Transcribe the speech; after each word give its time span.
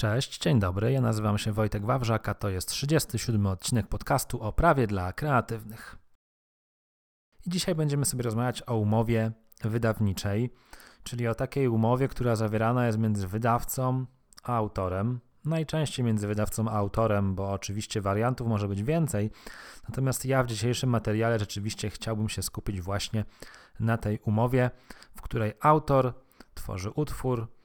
Cześć, 0.00 0.38
dzień 0.38 0.60
dobry. 0.60 0.92
Ja 0.92 1.00
nazywam 1.00 1.38
się 1.38 1.52
Wojtek 1.52 1.84
Wawrzak, 1.84 2.28
a 2.28 2.34
to 2.34 2.48
jest 2.48 2.68
37 2.68 3.46
odcinek 3.46 3.86
podcastu 3.86 4.42
o 4.42 4.52
prawie 4.52 4.86
dla 4.86 5.12
kreatywnych. 5.12 5.96
I 7.46 7.50
dzisiaj 7.50 7.74
będziemy 7.74 8.04
sobie 8.04 8.22
rozmawiać 8.22 8.62
o 8.66 8.76
umowie 8.76 9.32
wydawniczej, 9.64 10.50
czyli 11.02 11.28
o 11.28 11.34
takiej 11.34 11.68
umowie, 11.68 12.08
która 12.08 12.36
zawierana 12.36 12.86
jest 12.86 12.98
między 12.98 13.28
wydawcą 13.28 14.06
a 14.42 14.56
autorem. 14.56 15.20
Najczęściej 15.44 16.04
między 16.04 16.28
wydawcą 16.28 16.68
a 16.68 16.72
autorem, 16.72 17.34
bo 17.34 17.52
oczywiście 17.52 18.00
wariantów 18.00 18.48
może 18.48 18.68
być 18.68 18.82
więcej. 18.82 19.30
Natomiast 19.88 20.24
ja 20.24 20.42
w 20.42 20.46
dzisiejszym 20.46 20.90
materiale 20.90 21.38
rzeczywiście 21.38 21.90
chciałbym 21.90 22.28
się 22.28 22.42
skupić 22.42 22.80
właśnie 22.80 23.24
na 23.80 23.96
tej 23.96 24.18
umowie, 24.18 24.70
w 25.16 25.22
której 25.22 25.52
autor 25.60 26.14
tworzy 26.54 26.90
utwór, 26.90 27.59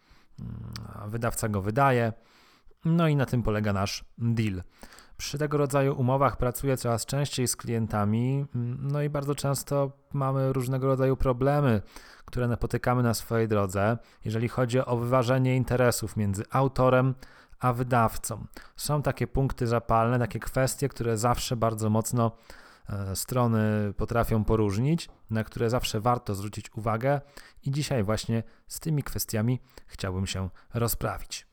wydawca 1.07 1.49
go 1.49 1.61
wydaje, 1.61 2.13
no 2.86 3.07
i 3.07 3.15
na 3.15 3.25
tym 3.25 3.43
polega 3.43 3.73
nasz 3.73 4.05
deal. 4.18 4.61
Przy 5.18 5.37
tego 5.37 5.57
rodzaju 5.57 5.96
umowach 5.96 6.37
pracuję 6.37 6.77
coraz 6.77 7.05
częściej 7.05 7.47
z 7.47 7.55
klientami, 7.55 8.46
mm, 8.55 8.77
no 8.91 9.01
i 9.01 9.10
bardzo 9.10 9.36
często 9.36 9.91
mamy 10.13 10.54
różnego 10.54 10.87
rodzaju 10.87 11.18
problemy, 11.18 11.82
które 12.25 12.47
napotykamy 12.47 13.04
na 13.04 13.13
swojej 13.13 13.47
drodze, 13.47 13.97
jeżeli 14.25 14.47
chodzi 14.47 14.79
o 14.79 14.97
wyważenie 14.97 15.55
interesów 15.55 16.18
między 16.18 16.43
autorem 16.52 17.15
a 17.60 17.74
wydawcą. 17.74 18.46
Są 18.75 19.02
takie 19.02 19.27
punkty 19.27 19.68
zapalne, 19.68 20.19
takie 20.19 20.39
kwestie, 20.39 20.89
które 20.89 21.18
zawsze 21.18 21.55
bardzo 21.55 21.89
mocno 21.89 22.32
strony 23.14 23.94
potrafią 23.98 24.44
poróżnić, 24.44 25.10
na 25.30 25.44
które 25.44 25.70
zawsze 25.70 26.02
warto 26.02 26.36
zwrócić 26.36 26.74
uwagę, 26.74 27.21
i 27.64 27.71
dzisiaj 27.71 28.04
właśnie 28.04 28.44
z 28.68 28.80
tymi 28.80 29.04
kwestiami 29.04 29.60
chciałbym 29.88 30.28
się 30.28 30.50
rozprawić. 30.74 31.48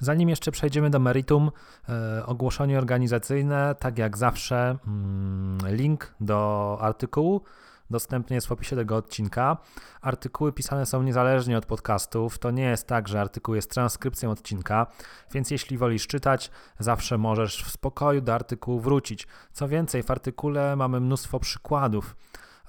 Zanim 0.00 0.28
jeszcze 0.28 0.52
przejdziemy 0.52 0.90
do 0.90 0.98
meritum, 0.98 1.50
e, 1.88 2.26
ogłoszenie 2.26 2.78
organizacyjne, 2.78 3.74
tak 3.78 3.98
jak 3.98 4.16
zawsze, 4.16 4.76
mm, 4.86 5.58
link 5.76 6.14
do 6.20 6.78
artykułu 6.80 7.42
dostępny 7.90 8.34
jest 8.34 8.46
w 8.46 8.52
opisie 8.52 8.76
tego 8.76 8.96
odcinka. 8.96 9.56
Artykuły 10.00 10.52
pisane 10.52 10.86
są 10.86 11.02
niezależnie 11.02 11.58
od 11.58 11.66
podcastów. 11.66 12.38
To 12.38 12.50
nie 12.50 12.62
jest 12.62 12.86
tak, 12.86 13.08
że 13.08 13.20
artykuł 13.20 13.54
jest 13.54 13.70
transkrypcją 13.70 14.30
odcinka, 14.30 14.86
więc 15.32 15.50
jeśli 15.50 15.78
wolisz 15.78 16.06
czytać, 16.06 16.50
zawsze 16.78 17.18
możesz 17.18 17.64
w 17.64 17.70
spokoju 17.70 18.20
do 18.20 18.34
artykułu 18.34 18.80
wrócić. 18.80 19.26
Co 19.52 19.68
więcej, 19.68 20.02
w 20.02 20.10
artykule 20.10 20.76
mamy 20.76 21.00
mnóstwo 21.00 21.40
przykładów 21.40 22.16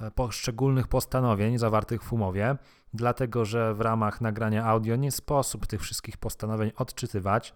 e, 0.02 0.12
poszczególnych 0.12 0.88
postanowień 0.88 1.58
zawartych 1.58 2.04
w 2.04 2.14
umowie, 2.14 2.56
dlatego 2.94 3.46
że 3.46 3.74
w 3.74 3.82
ramach 3.82 4.22
nagrania 4.22 4.66
audio 4.66 4.96
nie 4.96 5.12
sposób 5.12 5.68
tych 5.68 5.82
wszystkich 5.82 6.18
postanowień 6.18 6.72
odczytywać. 6.78 7.54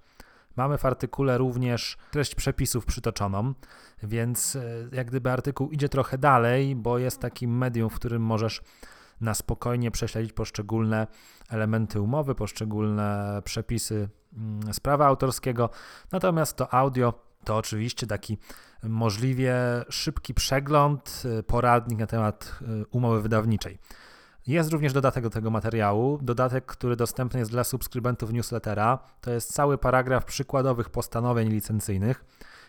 Mamy 0.56 0.78
w 0.78 0.86
artykule 0.86 1.38
również 1.38 1.98
treść 2.12 2.36
przepisów 2.36 2.86
przytoczoną, 2.86 3.54
więc 4.04 4.56
e, 4.56 4.62
jak 4.92 5.08
gdyby 5.08 5.32
artykuł 5.32 5.70
idzie 5.70 5.90
trochę 5.90 6.18
dalej, 6.18 6.76
bo 6.76 6.98
jest 6.98 7.20
takim 7.20 7.58
medium, 7.58 7.90
w 7.90 7.96
którym 7.96 8.22
możesz 8.22 8.62
na 9.22 9.34
spokojnie 9.34 9.92
prześledzić 9.92 10.34
poszczególne 10.34 11.08
elementy 11.50 12.02
umowy, 12.02 12.36
poszczególne 12.36 13.42
przepisy 13.46 14.10
mm, 14.38 14.60
prawa 14.82 15.06
autorskiego. 15.06 15.70
Natomiast 16.12 16.58
to 16.58 16.74
audio 16.74 17.14
to 17.44 17.58
oczywiście 17.58 18.08
taki 18.08 18.38
możliwie 18.84 19.56
szybki 19.90 20.34
przegląd, 20.34 21.24
e, 21.40 21.44
poradnik 21.44 22.00
na 22.00 22.08
temat 22.08 22.60
e, 22.62 22.86
umowy 22.92 23.22
wydawniczej. 23.22 23.80
Jest 24.48 24.72
również 24.72 24.94
dodatek 24.94 25.24
do 25.24 25.30
tego 25.30 25.50
materiału, 25.50 26.20
dodatek, 26.22 26.66
który 26.66 26.96
dostępny 26.96 27.40
jest 27.40 27.52
dla 27.52 27.64
subskrybentów 27.64 28.34
newslettera. 28.34 29.00
To 29.22 29.32
jest 29.32 29.54
cały 29.54 29.78
paragraf 29.78 30.26
przykładowych 30.26 30.90
postanowień 30.90 31.50
licencyjnych. 31.50 32.26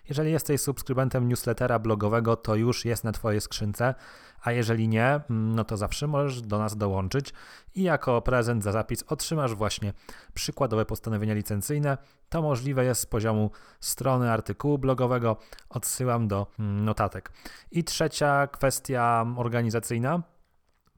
Jeżeli 0.09 0.33
jesteś 0.33 0.61
subskrybentem 0.61 1.29
newslettera 1.29 1.79
blogowego, 1.79 2.37
to 2.37 2.55
już 2.55 2.84
jest 2.84 3.05
na 3.05 3.12
Twojej 3.12 3.41
skrzynce, 3.41 3.95
a 4.42 4.53
jeżeli 4.53 4.89
nie, 4.89 5.07
mm, 5.07 5.55
no 5.55 5.64
to 5.64 5.77
zawsze 5.77 6.07
możesz 6.07 6.42
do 6.42 6.58
nas 6.58 6.77
dołączyć 6.77 7.33
i 7.75 7.83
jako 7.83 8.23
prezent 8.23 8.63
za 8.63 8.73
zapis 8.73 9.05
otrzymasz 9.08 9.55
właśnie 9.55 9.92
przykładowe 10.35 10.85
postanowienia 10.85 11.35
licencyjne. 11.35 11.98
To 12.29 12.42
możliwe 12.42 12.85
jest 12.85 13.01
z 13.01 13.07
poziomu 13.07 13.51
strony 13.80 14.33
artykułu 14.33 14.79
blogowego. 14.79 15.36
Odsyłam 15.69 16.29
do 16.29 16.46
mm, 16.58 16.85
notatek. 16.85 17.33
I 17.70 17.85
trzecia 17.85 18.46
kwestia 18.46 19.27
organizacyjna 19.36 20.23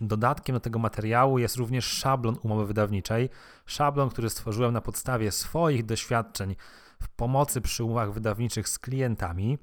Dodatkiem 0.00 0.54
do 0.54 0.60
tego 0.60 0.78
materiału 0.78 1.38
jest 1.38 1.56
również 1.56 1.84
szablon 1.84 2.36
umowy 2.42 2.66
wydawniczej. 2.66 3.30
Szablon, 3.66 4.10
który 4.10 4.30
stworzyłem 4.30 4.72
na 4.72 4.80
podstawie 4.80 5.32
swoich 5.32 5.86
doświadczeń 5.86 6.56
w 7.02 7.08
pomocy 7.08 7.60
przy 7.60 7.84
umowach 7.84 8.12
wydawniczych 8.12 8.68
z 8.68 8.78
klientami. 8.78 9.58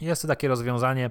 Jest 0.00 0.22
to 0.22 0.28
takie 0.28 0.48
rozwiązanie 0.48 1.10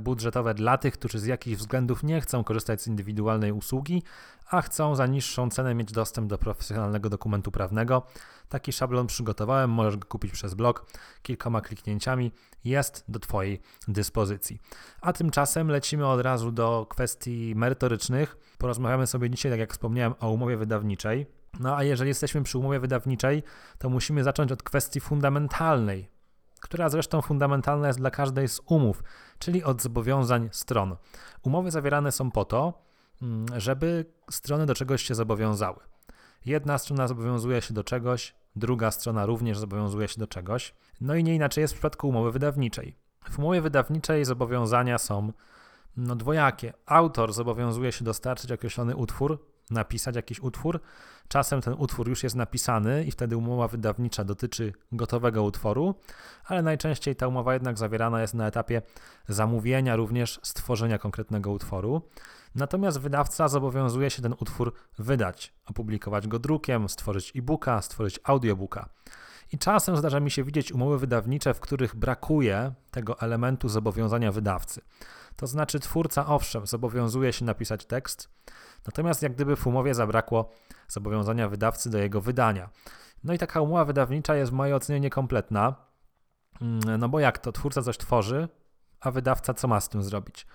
budżetowe 0.00 0.54
dla 0.54 0.78
tych, 0.78 0.94
którzy 0.94 1.18
z 1.18 1.26
jakichś 1.26 1.56
względów 1.56 2.02
nie 2.02 2.20
chcą 2.20 2.44
korzystać 2.44 2.82
z 2.82 2.86
indywidualnej 2.86 3.52
usługi, 3.52 4.02
a 4.50 4.62
chcą 4.62 4.94
za 4.94 5.06
niższą 5.06 5.50
cenę 5.50 5.74
mieć 5.74 5.92
dostęp 5.92 6.28
do 6.28 6.38
profesjonalnego 6.38 7.10
dokumentu 7.10 7.50
prawnego. 7.50 8.02
Taki 8.48 8.72
szablon 8.72 9.06
przygotowałem, 9.06 9.70
możesz 9.70 9.96
go 9.96 10.08
kupić 10.08 10.32
przez 10.32 10.54
blog 10.54 10.86
kilkoma 11.22 11.60
kliknięciami, 11.60 12.32
jest 12.64 13.04
do 13.08 13.18
Twojej 13.18 13.60
dyspozycji. 13.88 14.60
A 15.00 15.12
tymczasem 15.12 15.68
lecimy 15.68 16.06
od 16.06 16.20
razu 16.20 16.52
do 16.52 16.86
kwestii 16.90 17.54
merytorycznych. 17.56 18.36
Porozmawiamy 18.58 19.06
sobie 19.06 19.30
dzisiaj, 19.30 19.52
tak 19.52 19.60
jak 19.60 19.72
wspomniałem, 19.72 20.14
o 20.20 20.30
umowie 20.30 20.56
wydawniczej. 20.56 21.26
No 21.60 21.76
a 21.76 21.82
jeżeli 21.84 22.08
jesteśmy 22.08 22.42
przy 22.42 22.58
umowie 22.58 22.80
wydawniczej, 22.80 23.42
to 23.78 23.88
musimy 23.88 24.24
zacząć 24.24 24.52
od 24.52 24.62
kwestii 24.62 25.00
fundamentalnej, 25.00 26.08
która 26.62 26.88
zresztą 26.88 27.22
fundamentalna 27.22 27.86
jest 27.86 27.98
dla 27.98 28.10
każdej 28.10 28.48
z 28.48 28.60
umów, 28.66 29.04
czyli 29.38 29.64
od 29.64 29.82
zobowiązań 29.82 30.48
stron. 30.52 30.96
Umowy 31.42 31.70
zawierane 31.70 32.12
są 32.12 32.30
po 32.30 32.44
to, 32.44 32.82
mm, 33.22 33.46
żeby 33.60 34.04
strony 34.30 34.66
do 34.66 34.74
czegoś 34.74 35.02
się 35.02 35.14
zobowiązały. 35.14 35.80
Jedna 36.46 36.78
strona 36.78 37.08
zobowiązuje 37.08 37.62
się 37.62 37.74
do 37.74 37.84
czegoś, 37.84 38.34
druga 38.56 38.90
strona 38.90 39.26
również 39.26 39.58
zobowiązuje 39.58 40.08
się 40.08 40.20
do 40.20 40.26
czegoś. 40.26 40.74
No 41.00 41.14
i 41.14 41.24
nie 41.24 41.34
inaczej 41.34 41.62
jest 41.62 41.74
w 41.74 41.76
przypadku 41.76 42.08
umowy 42.08 42.32
wydawniczej. 42.32 42.96
W 43.30 43.38
umowie 43.38 43.60
wydawniczej 43.60 44.24
zobowiązania 44.24 44.98
są 44.98 45.32
no, 45.96 46.16
dwojakie. 46.16 46.72
Autor 46.86 47.32
zobowiązuje 47.32 47.92
się 47.92 48.04
dostarczyć 48.04 48.52
określony 48.52 48.96
utwór, 48.96 49.38
napisać 49.70 50.16
jakiś 50.16 50.40
utwór. 50.40 50.80
Czasem 51.28 51.60
ten 51.60 51.74
utwór 51.78 52.08
już 52.08 52.22
jest 52.22 52.36
napisany 52.36 53.04
i 53.04 53.10
wtedy 53.10 53.36
umowa 53.36 53.68
wydawnicza 53.68 54.24
dotyczy 54.24 54.72
gotowego 54.92 55.42
utworu, 55.42 55.94
ale 56.44 56.62
najczęściej 56.62 57.16
ta 57.16 57.28
umowa 57.28 57.54
jednak 57.54 57.78
zawierana 57.78 58.20
jest 58.20 58.34
na 58.34 58.46
etapie 58.46 58.82
zamówienia 59.28 59.96
również 59.96 60.40
stworzenia 60.42 60.98
konkretnego 60.98 61.50
utworu. 61.50 62.02
Natomiast 62.54 63.00
wydawca 63.00 63.48
zobowiązuje 63.48 64.10
się 64.10 64.22
ten 64.22 64.34
utwór 64.40 64.72
wydać, 64.98 65.54
opublikować 65.66 66.28
go 66.28 66.38
drukiem, 66.38 66.88
stworzyć 66.88 67.32
e-booka, 67.36 67.82
stworzyć 67.82 68.20
audiobooka. 68.24 68.88
I 69.52 69.58
czasem 69.58 69.96
zdarza 69.96 70.20
mi 70.20 70.30
się 70.30 70.44
widzieć 70.44 70.72
umowy 70.72 70.98
wydawnicze, 70.98 71.54
w 71.54 71.60
których 71.60 71.96
brakuje 71.96 72.72
tego 72.90 73.20
elementu 73.20 73.68
zobowiązania 73.68 74.32
wydawcy. 74.32 74.80
To 75.36 75.46
znaczy, 75.46 75.80
twórca 75.80 76.26
owszem, 76.26 76.66
zobowiązuje 76.66 77.32
się 77.32 77.44
napisać 77.44 77.86
tekst, 77.86 78.28
natomiast 78.86 79.22
jak 79.22 79.34
gdyby 79.34 79.56
w 79.56 79.66
umowie 79.66 79.94
zabrakło 79.94 80.50
zobowiązania 80.88 81.48
wydawcy 81.48 81.90
do 81.90 81.98
jego 81.98 82.20
wydania. 82.20 82.68
No 83.24 83.32
i 83.32 83.38
taka 83.38 83.60
umowa 83.60 83.84
wydawnicza 83.84 84.36
jest 84.36 84.52
w 84.52 84.54
mojej 84.54 84.74
ocenie 84.74 85.00
niekompletna, 85.00 85.74
mm, 86.60 86.80
no 86.98 87.08
bo 87.08 87.20
jak 87.20 87.38
to 87.38 87.52
twórca 87.52 87.82
coś 87.82 87.98
tworzy, 87.98 88.48
a 89.00 89.10
wydawca 89.10 89.54
co 89.54 89.68
ma 89.68 89.80
z 89.80 89.88
tym 89.88 90.02
zrobić? 90.02 90.46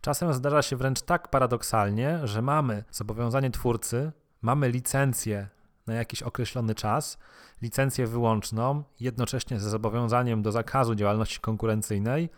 Czasem 0.00 0.32
zdarza 0.32 0.62
się 0.62 0.76
wręcz 0.76 1.02
tak 1.02 1.28
paradoksalnie, 1.28 2.20
że 2.24 2.42
mamy 2.42 2.84
zobowiązanie 2.90 3.50
twórcy, 3.50 4.12
mamy 4.42 4.68
licencję 4.68 5.48
na 5.86 5.94
jakiś 5.94 6.22
określony 6.22 6.74
czas, 6.74 7.18
licencję 7.62 8.06
wyłączną, 8.06 8.84
jednocześnie 9.00 9.60
ze 9.60 9.70
zobowiązaniem 9.70 10.42
do 10.42 10.52
zakazu 10.52 10.94
działalności 10.94 11.40
konkurencyjnej, 11.40 12.28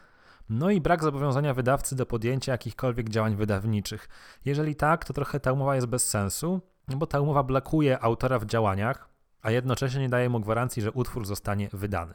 no 0.49 0.71
i 0.71 0.81
brak 0.81 1.03
zobowiązania 1.03 1.55
wydawcy 1.55 1.97
do 1.97 2.07
podjęcia 2.07 2.53
jakichkolwiek 2.53 3.09
działań 3.09 3.37
wydawniczych. 3.37 4.09
Jeżeli 4.45 4.77
tak, 4.77 5.05
to 5.05 5.13
trochę 5.13 5.41
ta 5.41 5.53
umowa 5.53 5.75
jest 5.75 5.87
bez 5.87 6.09
sensu, 6.09 6.61
bo 6.89 7.07
ta 7.07 7.21
umowa 7.21 7.43
blokuje 7.43 8.01
autora 8.01 8.39
w 8.39 8.47
działaniach, 8.47 9.09
a 9.43 9.51
jednocześnie 9.51 10.01
nie 10.01 10.09
daje 10.09 10.29
mu 10.29 10.41
gwarancji, 10.41 10.83
że 10.83 10.93
utwór 10.93 11.27
zostanie 11.27 11.69
wydany. 11.73 12.15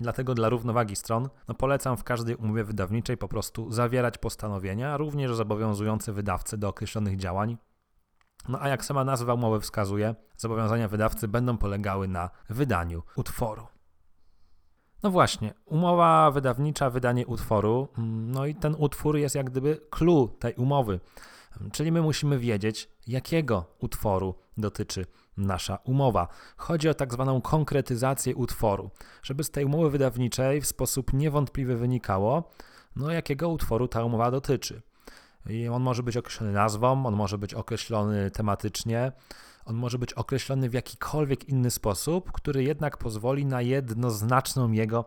Dlatego 0.00 0.34
dla 0.34 0.48
równowagi 0.48 0.96
stron 0.96 1.28
no 1.48 1.54
polecam 1.54 1.96
w 1.96 2.04
każdej 2.04 2.36
umowie 2.36 2.64
wydawniczej 2.64 3.16
po 3.16 3.28
prostu 3.28 3.72
zawierać 3.72 4.18
postanowienia, 4.18 4.96
również 4.96 5.34
zobowiązujące 5.34 6.12
wydawcę 6.12 6.58
do 6.58 6.68
określonych 6.68 7.16
działań. 7.16 7.58
No 8.48 8.58
a 8.60 8.68
jak 8.68 8.84
sama 8.84 9.04
nazwa 9.04 9.34
umowy 9.34 9.60
wskazuje, 9.60 10.14
zobowiązania 10.36 10.88
wydawcy 10.88 11.28
będą 11.28 11.58
polegały 11.58 12.08
na 12.08 12.30
wydaniu 12.50 13.02
utworu. 13.16 13.66
No 15.02 15.10
właśnie, 15.10 15.54
umowa 15.66 16.30
wydawnicza, 16.30 16.90
wydanie 16.90 17.26
utworu, 17.26 17.88
mm, 17.98 18.30
no 18.30 18.46
i 18.46 18.54
ten 18.54 18.74
utwór 18.78 19.16
jest 19.16 19.34
jak 19.34 19.50
gdyby 19.50 19.80
clue 19.90 20.28
tej 20.38 20.54
umowy. 20.54 21.00
Czyli 21.72 21.92
my 21.92 22.02
musimy 22.02 22.38
wiedzieć, 22.38 22.88
jakiego 23.06 23.64
utworu 23.78 24.34
dotyczy 24.56 25.06
nasza 25.36 25.78
umowa. 25.84 26.28
Chodzi 26.56 26.88
o 26.88 26.94
tak 26.94 27.12
zwaną 27.12 27.40
konkretyzację 27.40 28.36
utworu, 28.36 28.90
żeby 29.22 29.44
z 29.44 29.50
tej 29.50 29.64
umowy 29.64 29.90
wydawniczej 29.90 30.60
w 30.60 30.66
sposób 30.66 31.12
niewątpliwy 31.12 31.76
wynikało, 31.76 32.50
no 32.96 33.10
jakiego 33.10 33.48
utworu 33.48 33.88
ta 33.88 34.04
umowa 34.04 34.30
dotyczy. 34.30 34.82
I 35.46 35.68
on 35.68 35.82
może 35.82 36.02
być 36.02 36.16
określony 36.16 36.52
nazwą, 36.52 37.06
on 37.06 37.14
może 37.14 37.38
być 37.38 37.54
określony 37.54 38.30
tematycznie, 38.30 39.12
on 39.64 39.76
może 39.76 39.98
być 39.98 40.12
określony 40.12 40.70
w 40.70 40.72
jakikolwiek 40.72 41.48
inny 41.48 41.70
sposób, 41.70 42.32
który 42.32 42.64
jednak 42.64 42.96
pozwoli 42.96 43.46
na 43.46 43.62
jednoznaczną 43.62 44.72
jego 44.72 45.04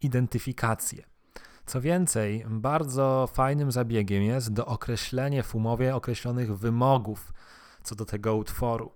identyfikację. 0.00 1.04
Co 1.66 1.80
więcej, 1.80 2.44
bardzo 2.48 3.28
fajnym 3.32 3.72
zabiegiem 3.72 4.22
jest 4.22 4.52
dookreślenie 4.52 5.42
w 5.42 5.54
umowie 5.54 5.96
określonych 5.96 6.58
wymogów 6.58 7.32
co 7.82 7.94
do 7.94 8.04
tego 8.04 8.36
utworu. 8.36 8.92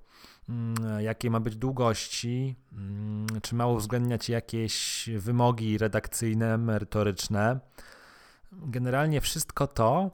Mm, 0.49 1.01
jakie 1.01 1.31
ma 1.31 1.41
być 1.41 1.57
długości, 1.57 2.57
mm, 2.73 3.27
czy 3.43 3.55
ma 3.55 3.67
uwzględniać 3.67 4.29
jakieś 4.29 5.09
wymogi 5.19 5.79
redakcyjne, 5.79 6.59
merytoryczne. 6.59 7.61
Generalnie 8.53 9.21
wszystko 9.21 9.67
to, 9.67 10.11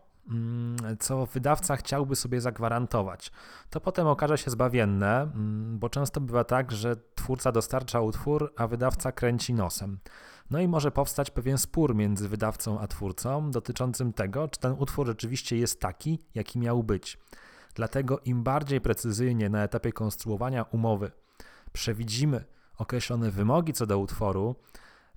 co 0.99 1.27
wydawca 1.27 1.77
chciałby 1.77 2.17
sobie 2.17 2.41
zagwarantować. 2.41 3.33
To 3.71 3.81
potem 3.81 4.07
okaże 4.07 4.39
się 4.39 4.51
zbawienne, 4.51 5.31
bo 5.79 5.89
często 5.89 6.21
bywa 6.21 6.45
tak, 6.45 6.73
że 6.73 6.97
twórca 7.15 7.53
dostarcza 7.53 8.01
utwór, 8.01 8.53
a 8.57 8.67
wydawca 8.67 9.13
kręci 9.13 9.55
nosem. 9.55 9.99
No 10.51 10.61
i 10.61 10.69
może 10.69 10.91
powstać 10.91 11.31
pewien 11.31 11.59
spór 11.59 11.95
między 11.95 12.29
wydawcą 12.29 12.81
a 12.81 12.87
twórcą 12.87 13.51
dotyczącym 13.51 14.13
tego, 14.13 14.49
czy 14.49 14.61
ten 14.61 14.73
utwór 14.79 15.07
rzeczywiście 15.07 15.57
jest 15.57 15.81
taki, 15.81 16.25
jaki 16.35 16.59
miał 16.59 16.83
być. 16.83 17.19
Dlatego 17.75 18.19
im 18.19 18.43
bardziej 18.43 18.81
precyzyjnie 18.81 19.49
na 19.49 19.63
etapie 19.63 19.93
konstruowania 19.93 20.63
umowy 20.63 21.11
przewidzimy 21.73 22.45
określone 22.79 23.31
wymogi 23.31 23.73
co 23.73 23.87
do 23.87 23.99
utworu, 23.99 24.57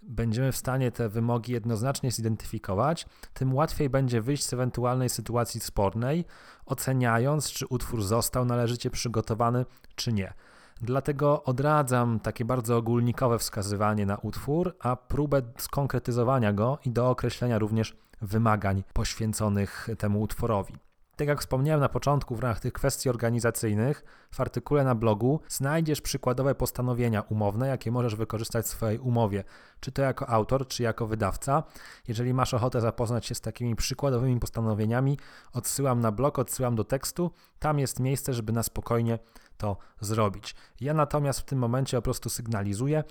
będziemy 0.08 0.52
w 0.52 0.58
stanie 0.58 0.92
te 0.92 1.10
wymogi 1.10 1.54
jednoznacznie 1.54 2.12
zidentyfikować, 2.12 3.06
tym 3.34 3.54
łatwiej 3.54 3.90
będzie 3.90 4.22
wyjść 4.22 4.44
z 4.46 4.54
ewentualnej 4.54 5.10
sytuacji 5.10 5.60
spornej, 5.60 6.26
oceniając, 6.66 7.52
czy 7.52 7.68
utwór 7.68 8.04
został 8.04 8.46
należycie 8.46 8.90
przygotowany, 8.90 9.66
czy 9.96 10.14
nie. 10.14 10.34
Dlatego 10.82 11.44
odradzam 11.44 12.20
takie 12.20 12.46
bardzo 12.46 12.78
ogólnikowe 12.78 13.40
wskazywanie 13.40 14.06
na 14.06 14.18
utwór, 14.18 14.76
a 14.80 14.96
próbę 14.96 15.42
skonkretyzowania 15.58 16.54
go 16.54 16.80
i 16.86 16.92
do 16.92 17.10
określenia 17.10 17.60
również 17.60 17.98
wymagań 18.22 18.84
poświęconych 18.94 19.88
temu 19.98 20.22
utworowi. 20.22 20.74
Tak 21.15 21.27
jak 21.27 21.39
wspomniałem 21.39 21.80
na 21.80 21.89
początku, 21.89 22.36
w 22.36 22.39
ramach 22.39 22.60
tych 22.60 22.74
kwestii 22.74 23.10
organizacyjnych, 23.10 24.04
w 24.31 24.39
artykule 24.39 24.83
na 24.83 24.95
blogu 24.95 25.39
znajdziesz 25.48 26.01
przykładowe 26.01 26.56
postanowienia 26.56 27.21
umowne, 27.21 27.68
jakie 27.68 27.92
możesz 27.92 28.15
wykorzystać 28.15 28.65
w 28.65 28.69
swojej 28.69 29.00
umowie, 29.00 29.44
czy 29.80 29.92
to 29.92 30.01
jako 30.01 30.30
autor, 30.30 30.68
czy 30.68 30.83
jako 30.83 31.07
wydawca. 31.07 31.63
Jeżeli 32.07 32.33
masz 32.33 32.54
ochotę 32.54 32.81
zapoznać 32.81 33.25
się 33.25 33.36
z 33.36 33.42
takimi 33.42 33.75
przykładowymi 33.75 34.39
postanowieniami, 34.39 35.18
odsyłam 35.54 36.00
na 36.00 36.12
blog, 36.12 36.39
odsyłam 36.39 36.75
do 36.75 36.83
tekstu. 36.83 37.31
Tam 37.60 37.80
jest 37.80 38.00
miejsce, 38.00 38.33
żeby 38.33 38.54
na 38.54 38.63
spokojnie 38.63 39.19
to 39.63 39.77
zrobić. 40.00 40.56
Ja 40.81 40.94
natomiast 40.94 41.39
w 41.39 41.45
tym 41.45 41.60
momencie 41.60 41.98
po 41.98 42.01
prostu 42.01 42.30
sygnalizuję, 42.30 43.04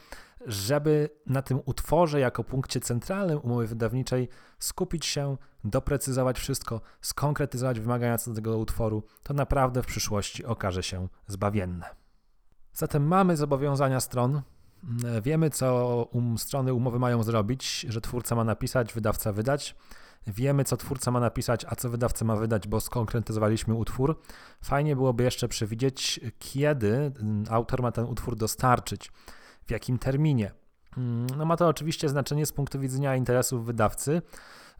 żeby 0.46 1.10
na 1.26 1.42
tym 1.42 1.60
utworze 1.64 2.20
jako 2.20 2.44
punkcie 2.44 2.80
centralnym 2.80 3.38
umowy 3.42 3.66
wydawniczej 3.66 4.28
skupić 4.58 5.06
się, 5.06 5.36
doprecyzować 5.64 6.38
wszystko, 6.38 6.80
skonkretyzować 7.00 7.80
wymagania 7.80 8.18
co 8.18 8.30
do 8.30 8.34
tego 8.34 8.58
utworu, 8.58 9.02
to 9.22 9.34
naprawdę 9.34 9.82
w 9.82 9.86
przyszłości 9.86 10.44
okaże 10.44 10.82
się 10.82 11.08
zbawienne. 11.26 11.86
Zatem 12.72 13.06
mamy 13.06 13.36
zobowiązania 13.36 14.00
stron, 14.00 14.42
wiemy 15.22 15.50
co 15.50 16.08
um, 16.12 16.38
strony 16.38 16.74
umowy 16.74 16.98
mają 16.98 17.22
zrobić, 17.22 17.86
że 17.88 18.00
twórca 18.00 18.34
ma 18.34 18.44
napisać, 18.44 18.92
wydawca 18.92 19.32
wydać. 19.32 19.76
Wiemy, 20.26 20.64
co 20.64 20.76
twórca 20.76 21.10
ma 21.10 21.20
napisać, 21.20 21.64
a 21.68 21.76
co 21.76 21.90
wydawca 21.90 22.24
ma 22.24 22.36
wydać, 22.36 22.68
bo 22.68 22.80
skonkretyzowaliśmy 22.80 23.74
utwór. 23.74 24.20
Fajnie 24.64 24.96
byłoby 24.96 25.24
jeszcze 25.24 25.48
przewidzieć, 25.48 26.20
kiedy 26.38 27.12
mm, 27.20 27.44
autor 27.50 27.82
ma 27.82 27.92
ten 27.92 28.04
utwór 28.04 28.36
dostarczyć, 28.36 29.10
w 29.66 29.70
jakim 29.70 29.98
terminie. 29.98 30.52
Mm, 30.96 31.26
no 31.36 31.44
ma 31.44 31.56
to 31.56 31.68
oczywiście 31.68 32.08
znaczenie 32.08 32.46
z 32.46 32.52
punktu 32.52 32.80
widzenia 32.80 33.16
interesów 33.16 33.66
wydawcy, 33.66 34.22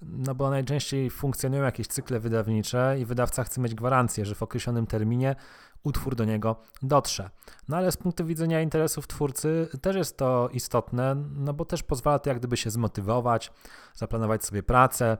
no 0.03 0.35
bo 0.35 0.51
najczęściej 0.51 1.11
funkcjonują 1.11 1.63
jakieś 1.63 1.87
cykle 1.87 2.21
wydawnicze 2.21 2.97
i 3.01 3.05
wydawca 3.05 3.45
chce 3.45 3.61
mieć 3.61 3.75
gwarancję, 3.75 4.25
że 4.25 4.35
w 4.35 4.43
określonym 4.43 4.87
terminie 4.87 5.37
utwór 5.83 6.15
do 6.15 6.25
niego 6.25 6.57
dotrze. 6.83 7.31
No 7.69 7.77
ale 7.77 7.93
z 7.93 7.97
punktu 7.97 8.27
widzenia 8.27 8.61
interesów 8.61 9.07
twórcy 9.07 9.69
też 9.83 9.97
jest 9.97 10.17
to 10.17 10.49
istotne, 10.53 11.15
no 11.15 11.53
bo 11.53 11.65
też 11.65 11.83
pozwala 11.83 12.19
to 12.19 12.31
jak 12.31 12.39
gdyby 12.39 12.57
się 12.57 12.71
zmotywować, 12.71 13.53
zaplanować 13.95 14.45
sobie 14.45 14.63
pracę. 14.63 15.19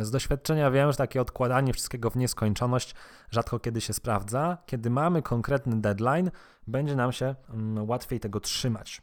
Z 0.00 0.10
doświadczenia 0.10 0.70
wiem, 0.70 0.92
że 0.92 0.96
takie 0.96 1.20
odkładanie 1.20 1.72
wszystkiego 1.72 2.10
w 2.10 2.16
nieskończoność 2.16 2.94
rzadko 3.30 3.58
kiedy 3.58 3.80
się 3.80 3.92
sprawdza. 3.92 4.58
Kiedy 4.66 4.90
mamy 4.90 5.22
konkretny 5.22 5.80
deadline, 5.80 6.30
będzie 6.66 6.96
nam 6.96 7.12
się 7.12 7.34
mm, 7.50 7.88
łatwiej 7.88 8.20
tego 8.20 8.40
trzymać. 8.40 9.02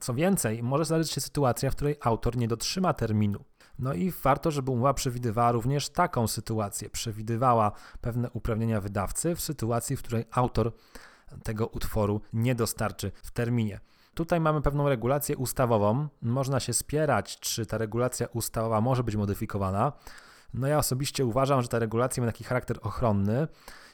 Co 0.00 0.14
więcej, 0.14 0.62
może 0.62 0.84
zdarzyć 0.84 1.10
się 1.10 1.20
sytuacja, 1.20 1.70
w 1.70 1.76
której 1.76 1.96
autor 2.00 2.36
nie 2.36 2.48
dotrzyma 2.48 2.92
terminu. 2.94 3.44
No 3.80 3.94
i 3.94 4.10
warto, 4.10 4.50
żeby 4.50 4.70
umowa 4.70 4.94
przewidywała 4.94 5.52
również 5.52 5.88
taką 5.88 6.28
sytuację, 6.28 6.90
przewidywała 6.90 7.72
pewne 8.00 8.30
uprawnienia 8.30 8.80
wydawcy 8.80 9.34
w 9.34 9.40
sytuacji, 9.40 9.96
w 9.96 10.02
której 10.02 10.24
autor 10.30 10.72
tego 11.42 11.66
utworu 11.66 12.20
nie 12.32 12.54
dostarczy 12.54 13.12
w 13.22 13.30
terminie. 13.30 13.80
Tutaj 14.14 14.40
mamy 14.40 14.62
pewną 14.62 14.88
regulację 14.88 15.36
ustawową. 15.36 16.08
Można 16.22 16.60
się 16.60 16.72
spierać, 16.72 17.40
czy 17.40 17.66
ta 17.66 17.78
regulacja 17.78 18.26
ustawowa 18.26 18.80
może 18.80 19.04
być 19.04 19.16
modyfikowana. 19.16 19.92
No 20.54 20.66
ja 20.66 20.78
osobiście 20.78 21.24
uważam, 21.24 21.62
że 21.62 21.68
ta 21.68 21.78
regulacja 21.78 22.22
ma 22.22 22.26
taki 22.26 22.44
charakter 22.44 22.78
ochronny 22.82 23.48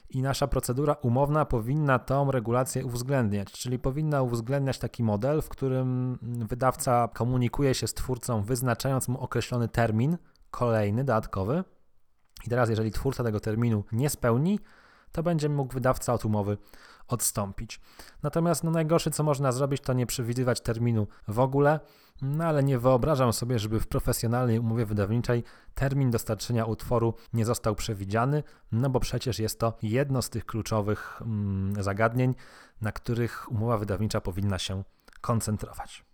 i 0.09 0.21
nasza 0.21 0.47
procedura 0.47 0.93
umowna 0.93 1.45
powinna 1.45 1.99
tą 1.99 2.31
regulację 2.31 2.85
uwzględniać, 2.85 3.51
czyli 3.51 3.79
powinna 3.79 4.21
uwzględniać 4.21 4.79
taki 4.79 5.03
model, 5.03 5.41
w 5.41 5.49
którym 5.49 6.19
wydawca 6.21 7.09
komunikuje 7.13 7.73
się 7.73 7.87
z 7.87 7.93
twórcą, 7.93 8.41
wyznaczając 8.41 9.07
mu 9.07 9.19
określony 9.19 9.67
termin, 9.67 10.17
kolejny, 10.51 11.03
dodatkowy. 11.03 11.63
I 12.45 12.49
teraz, 12.49 12.69
jeżeli 12.69 12.91
twórca 12.91 13.23
tego 13.23 13.39
terminu 13.39 13.83
nie 13.91 14.09
spełni, 14.09 14.59
to 15.11 15.23
będzie 15.23 15.49
mógł 15.49 15.73
wydawca 15.73 16.13
od 16.13 16.25
umowy 16.25 16.57
odstąpić. 17.07 17.79
Natomiast 18.23 18.63
no, 18.63 18.71
najgorsze, 18.71 19.11
co 19.11 19.23
można 19.23 19.51
zrobić, 19.51 19.81
to 19.81 19.93
nie 19.93 20.05
przewidywać 20.05 20.61
terminu 20.61 21.07
w 21.27 21.39
ogóle, 21.39 21.79
no 22.21 22.45
ale 22.45 22.63
nie 22.63 22.79
wyobrażam 22.79 23.33
sobie, 23.33 23.59
żeby 23.59 23.79
w 23.79 23.87
profesjonalnej 23.87 24.59
umowie 24.59 24.85
wydawniczej 24.85 25.43
termin 25.75 26.11
dostarczenia 26.11 26.65
utworu 26.65 27.13
nie 27.33 27.45
został 27.45 27.75
przewidziany, 27.75 28.43
no 28.71 28.89
bo 28.89 28.99
przecież 28.99 29.39
jest 29.39 29.59
to 29.59 29.77
jedno 29.81 30.21
z 30.21 30.29
tych 30.29 30.45
kluczowych 30.45 31.21
mm, 31.21 31.83
zagadnień, 31.83 32.35
na 32.81 32.91
których 32.91 33.51
umowa 33.51 33.77
wydawnicza 33.77 34.21
powinna 34.21 34.59
się 34.59 34.83
koncentrować. 35.21 36.05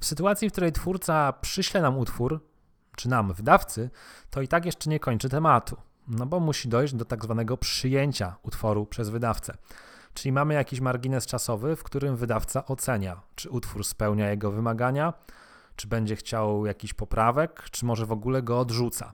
W 0.00 0.04
sytuacji, 0.04 0.48
w 0.48 0.52
której 0.52 0.72
twórca 0.72 1.32
przyśle 1.32 1.82
nam 1.82 1.98
utwór, 1.98 2.46
czy 2.96 3.08
nam, 3.08 3.32
wydawcy, 3.32 3.90
to 4.30 4.42
i 4.42 4.48
tak 4.48 4.66
jeszcze 4.66 4.90
nie 4.90 5.00
kończy 5.00 5.28
tematu, 5.28 5.76
no 6.08 6.26
bo 6.26 6.40
musi 6.40 6.68
dojść 6.68 6.94
do 6.94 7.04
tak 7.04 7.24
zwanego 7.24 7.56
przyjęcia 7.56 8.36
utworu 8.42 8.86
przez 8.86 9.08
wydawcę. 9.08 9.56
Czyli 10.14 10.32
mamy 10.32 10.54
jakiś 10.54 10.80
margines 10.80 11.26
czasowy, 11.26 11.76
w 11.76 11.82
którym 11.82 12.16
wydawca 12.16 12.66
ocenia, 12.66 13.20
czy 13.34 13.50
utwór 13.50 13.84
spełnia 13.84 14.30
jego 14.30 14.50
wymagania, 14.50 15.12
czy 15.76 15.88
będzie 15.88 16.16
chciał 16.16 16.66
jakiś 16.66 16.94
poprawek, 16.94 17.62
czy 17.70 17.84
może 17.84 18.06
w 18.06 18.12
ogóle 18.12 18.42
go 18.42 18.60
odrzuca. 18.60 19.12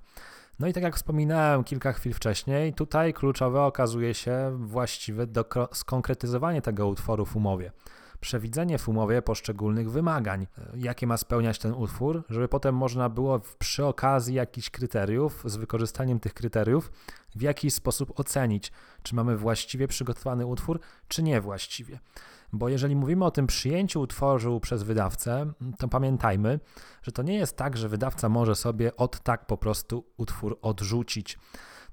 No 0.59 0.67
i 0.67 0.73
tak 0.73 0.83
jak 0.83 0.97
wspominałem 0.97 1.65
kilka 1.65 1.93
chwil 1.93 2.15
wcześniej, 2.15 2.75
tutaj 2.75 3.15
kluczowe 3.15 3.63
okazuje 3.63 4.15
się 4.15 4.59
właściwe 4.61 5.27
skonkretyzowanie 5.73 6.63
tego 6.63 6.87
utworu 6.87 7.27
w 7.27 7.37
umowie 7.37 7.73
przewidzenie 8.21 8.79
w 8.79 8.89
umowie 8.89 9.23
poszczególnych 9.23 9.91
wymagań, 9.91 10.47
jakie 10.75 11.07
ma 11.07 11.17
spełniać 11.17 11.59
ten 11.59 11.75
utwór, 11.75 12.23
żeby 12.31 12.49
potem 12.49 12.75
można 12.75 13.09
było 13.09 13.41
przy 13.59 13.85
okazji 13.85 14.35
jakichś 14.35 14.71
kryteriów, 14.71 15.43
z 15.45 15.57
wykorzystaniem 15.57 16.21
tych 16.21 16.35
kryteriów, 16.35 16.93
w 17.37 17.43
jakiś 17.43 17.75
sposób 17.75 18.21
ocenić, 18.21 18.73
czy 19.03 19.15
mamy 19.15 19.37
właściwie 19.37 19.89
przygotowany 19.89 20.47
utwór, 20.47 20.81
czy 21.09 21.23
niewłaściwie. 21.23 21.99
Bo 22.53 22.69
jeżeli 22.69 22.97
mówimy 22.97 23.25
o 23.25 23.31
tym 23.31 23.47
przyjęciu 23.47 24.01
utworu 24.01 24.61
przez 24.61 24.83
wydawcę, 24.83 25.53
to 25.79 25.89
pamiętajmy, 25.89 26.61
że 27.03 27.13
to 27.13 27.23
nie 27.23 27.35
jest 27.35 27.57
tak, 27.57 27.77
że 27.77 27.89
wydawca 27.89 28.29
może 28.29 28.55
sobie 28.55 28.97
od 28.97 29.21
tak 29.21 29.47
po 29.47 29.57
prostu 29.57 30.05
utwór 30.17 30.59
odrzucić 30.63 31.39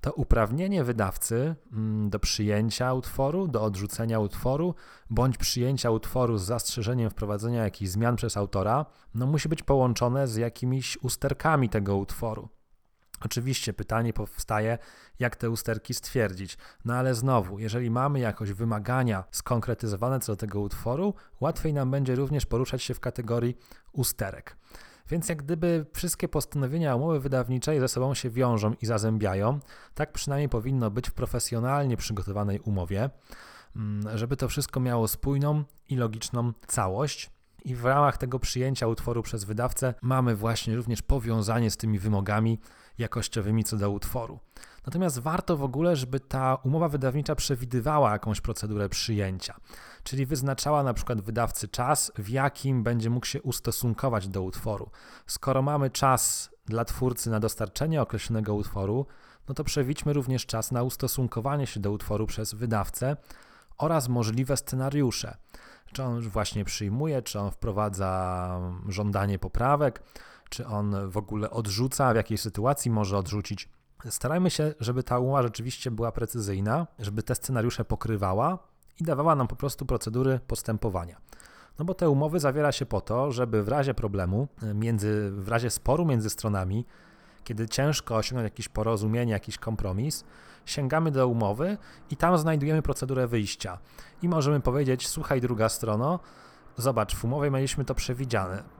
to 0.05 0.13
uprawnienie 0.13 0.83
wydawcy 0.83 1.55
mm, 1.71 2.09
do 2.09 2.19
przyjęcia 2.19 2.93
utworu, 2.93 3.47
do 3.47 3.63
odrzucenia 3.63 4.19
utworu, 4.19 4.75
bądź 5.09 5.37
przyjęcia 5.37 5.91
utworu 5.91 6.37
z 6.37 6.43
zastrzeżeniem 6.43 7.09
wprowadzenia 7.09 7.63
jakichś 7.63 7.91
zmian 7.91 8.15
przez 8.15 8.37
autora, 8.37 8.85
no 9.13 9.25
musi 9.25 9.49
być 9.49 9.63
połączone 9.63 10.27
z 10.27 10.35
jakimiś 10.35 10.97
usterkami 11.03 11.69
tego 11.69 11.97
utworu. 11.97 12.49
Oczywiście 13.21 13.73
pytanie 13.73 14.13
powstaje, 14.13 14.77
jak 15.19 15.35
te 15.35 15.49
usterki 15.49 15.93
stwierdzić. 15.93 16.57
No 16.85 16.93
ale 16.93 17.15
znowu, 17.15 17.59
jeżeli 17.59 17.91
mamy 17.91 18.19
jakoś 18.19 18.51
wymagania 18.51 19.23
skonkretyzowane 19.31 20.19
co 20.19 20.31
do 20.31 20.35
tego 20.35 20.59
utworu, 20.59 21.13
łatwiej 21.39 21.73
nam 21.73 21.91
będzie 21.91 22.15
również 22.15 22.45
poruszać 22.45 22.83
się 22.83 22.93
w 22.93 22.99
kategorii 22.99 23.57
usterek. 23.91 24.57
Więc 25.09 25.29
jak 25.29 25.43
gdyby 25.43 25.85
wszystkie 25.93 26.27
postanowienia 26.27 26.95
umowy 26.95 27.19
wydawniczej 27.19 27.79
ze 27.79 27.87
sobą 27.87 28.13
się 28.13 28.29
wiążą 28.29 28.73
i 28.81 28.85
zazębiają, 28.85 29.59
tak 29.93 30.11
przynajmniej 30.11 30.49
powinno 30.49 30.91
być 30.91 31.09
w 31.09 31.13
profesjonalnie 31.13 31.97
przygotowanej 31.97 32.59
umowie, 32.59 33.09
mm, 33.75 34.17
żeby 34.17 34.37
to 34.37 34.47
wszystko 34.47 34.79
miało 34.79 35.07
spójną 35.07 35.63
i 35.89 35.95
logiczną 35.95 36.53
całość. 36.67 37.29
I 37.65 37.75
w 37.75 37.85
ramach 37.85 38.17
tego 38.17 38.39
przyjęcia 38.39 38.87
utworu 38.87 39.23
przez 39.23 39.43
wydawcę 39.43 39.93
mamy 40.01 40.35
właśnie 40.35 40.75
również 40.75 41.01
powiązanie 41.01 41.71
z 41.71 41.77
tymi 41.77 41.99
wymogami 41.99 42.59
jakościowymi 42.97 43.63
co 43.63 43.77
do 43.77 43.91
utworu. 43.91 44.39
Natomiast 44.85 45.19
warto 45.19 45.57
w 45.57 45.63
ogóle, 45.63 45.95
żeby 45.95 46.19
ta 46.19 46.55
umowa 46.55 46.89
wydawnicza 46.89 47.35
przewidywała 47.35 48.11
jakąś 48.11 48.41
procedurę 48.41 48.89
przyjęcia, 48.89 49.55
czyli 50.03 50.25
wyznaczała 50.25 50.83
na 50.83 50.93
przykład 50.93 51.21
wydawcy 51.21 51.67
czas, 51.67 52.11
w 52.17 52.29
jakim 52.29 52.83
będzie 52.83 53.09
mógł 53.09 53.25
się 53.25 53.41
ustosunkować 53.41 54.27
do 54.27 54.41
utworu. 54.41 54.89
Skoro 55.27 55.61
mamy 55.61 55.89
czas 55.89 56.49
dla 56.65 56.85
twórcy 56.85 57.29
na 57.29 57.39
dostarczenie 57.39 58.01
określonego 58.01 58.55
utworu, 58.55 59.05
no 59.49 59.55
to 59.55 59.63
przewidźmy 59.63 60.13
również 60.13 60.45
czas 60.45 60.71
na 60.71 60.83
ustosunkowanie 60.83 61.67
się 61.67 61.79
do 61.79 61.91
utworu 61.91 62.27
przez 62.27 62.53
wydawcę 62.53 63.17
oraz 63.77 64.09
możliwe 64.09 64.57
scenariusze. 64.57 65.37
Czy 65.93 66.03
on 66.03 66.21
właśnie 66.21 66.65
przyjmuje, 66.65 67.21
czy 67.21 67.39
on 67.39 67.51
wprowadza 67.51 68.61
żądanie 68.87 69.39
poprawek, 69.39 70.03
czy 70.55 70.67
on 70.67 71.09
w 71.09 71.17
ogóle 71.17 71.49
odrzuca, 71.49 72.13
w 72.13 72.15
jakiej 72.15 72.37
sytuacji 72.37 72.91
może 72.91 73.17
odrzucić. 73.17 73.69
Starajmy 74.09 74.49
się, 74.49 74.73
żeby 74.79 75.03
ta 75.03 75.19
umowa 75.19 75.43
rzeczywiście 75.43 75.91
była 75.91 76.11
precyzyjna, 76.11 76.87
żeby 76.99 77.23
te 77.23 77.35
scenariusze 77.35 77.85
pokrywała 77.85 78.59
i 78.99 79.03
dawała 79.03 79.35
nam 79.35 79.47
po 79.47 79.55
prostu 79.55 79.85
procedury 79.85 80.39
postępowania. 80.47 81.17
No 81.79 81.85
bo 81.85 81.93
te 81.93 82.09
umowy 82.09 82.39
zawiera 82.39 82.71
się 82.71 82.85
po 82.85 83.01
to, 83.01 83.31
żeby 83.31 83.63
w 83.63 83.67
razie 83.67 83.93
problemu, 83.93 84.47
między, 84.75 85.31
w 85.31 85.47
razie 85.47 85.69
sporu 85.69 86.05
między 86.05 86.29
stronami, 86.29 86.85
kiedy 87.43 87.69
ciężko 87.69 88.15
osiągnąć 88.15 88.43
jakieś 88.43 88.69
porozumienie, 88.69 89.31
jakiś 89.31 89.57
kompromis, 89.57 90.23
sięgamy 90.65 91.11
do 91.11 91.27
umowy 91.27 91.77
i 92.09 92.17
tam 92.17 92.37
znajdujemy 92.37 92.81
procedurę 92.81 93.27
wyjścia. 93.27 93.77
I 94.21 94.29
możemy 94.29 94.59
powiedzieć: 94.59 95.07
Słuchaj, 95.07 95.41
druga 95.41 95.69
strono, 95.69 96.19
zobacz, 96.77 97.15
w 97.15 97.25
umowie 97.25 97.51
mieliśmy 97.51 97.85
to 97.85 97.95
przewidziane 97.95 98.74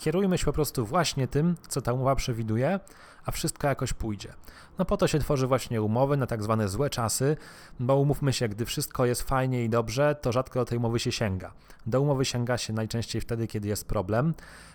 kierujmy 0.00 0.38
się 0.38 0.44
po 0.44 0.52
prostu 0.52 0.86
właśnie 0.86 1.28
tym, 1.28 1.56
co 1.68 1.82
ta 1.82 1.92
umowa 1.92 2.14
przewiduje, 2.14 2.80
a 3.24 3.30
wszystko 3.30 3.68
jakoś 3.68 3.92
pójdzie. 3.92 4.32
No 4.78 4.84
po 4.84 4.96
to 4.96 5.08
się 5.08 5.18
tworzy 5.18 5.46
właśnie 5.46 5.82
umowy 5.82 6.16
na 6.16 6.26
tak 6.26 6.42
zwane 6.42 6.68
złe 6.68 6.90
czasy, 6.90 7.36
bo 7.80 7.96
umówmy 7.96 8.32
się, 8.32 8.48
gdy 8.48 8.66
wszystko 8.66 9.06
jest 9.06 9.22
fajnie 9.22 9.64
i 9.64 9.68
dobrze, 9.68 10.14
to 10.14 10.32
rzadko 10.32 10.58
do 10.60 10.64
tej 10.64 10.78
umowy 10.78 10.98
się 10.98 11.12
sięga. 11.12 11.52
Do 11.86 12.00
umowy 12.00 12.24
sięga 12.24 12.58
się 12.58 12.72
najczęściej 12.72 13.22
wtedy, 13.22 13.46
kiedy 13.46 13.68
jest 13.68 13.88
problem, 13.88 14.34